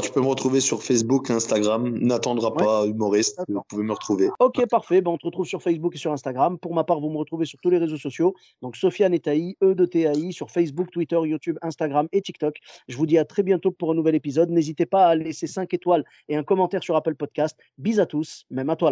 [0.00, 1.98] Tu peux me retrouver sur Facebook, Instagram.
[1.98, 3.42] N'attendra pas humoriste.
[3.48, 4.30] Vous pouvez me retrouver.
[4.38, 5.00] Ok, parfait.
[5.00, 6.56] Bah, on te retrouve sur Facebook et sur Instagram.
[6.56, 8.34] Pour ma part, vous me retrouvez sur tous les réseaux sociaux.
[8.60, 12.56] Donc, Sofiane Etaï, E de TAI, sur Facebook, Twitter, YouTube, Instagram et TikTok.
[12.86, 14.50] Je vous dis à très bientôt pour un nouvel épisode.
[14.50, 17.58] N'hésitez pas à laisser 5 étoiles et un commentaire sur Apple Podcast.
[17.78, 18.91] Bis à tous, même à toi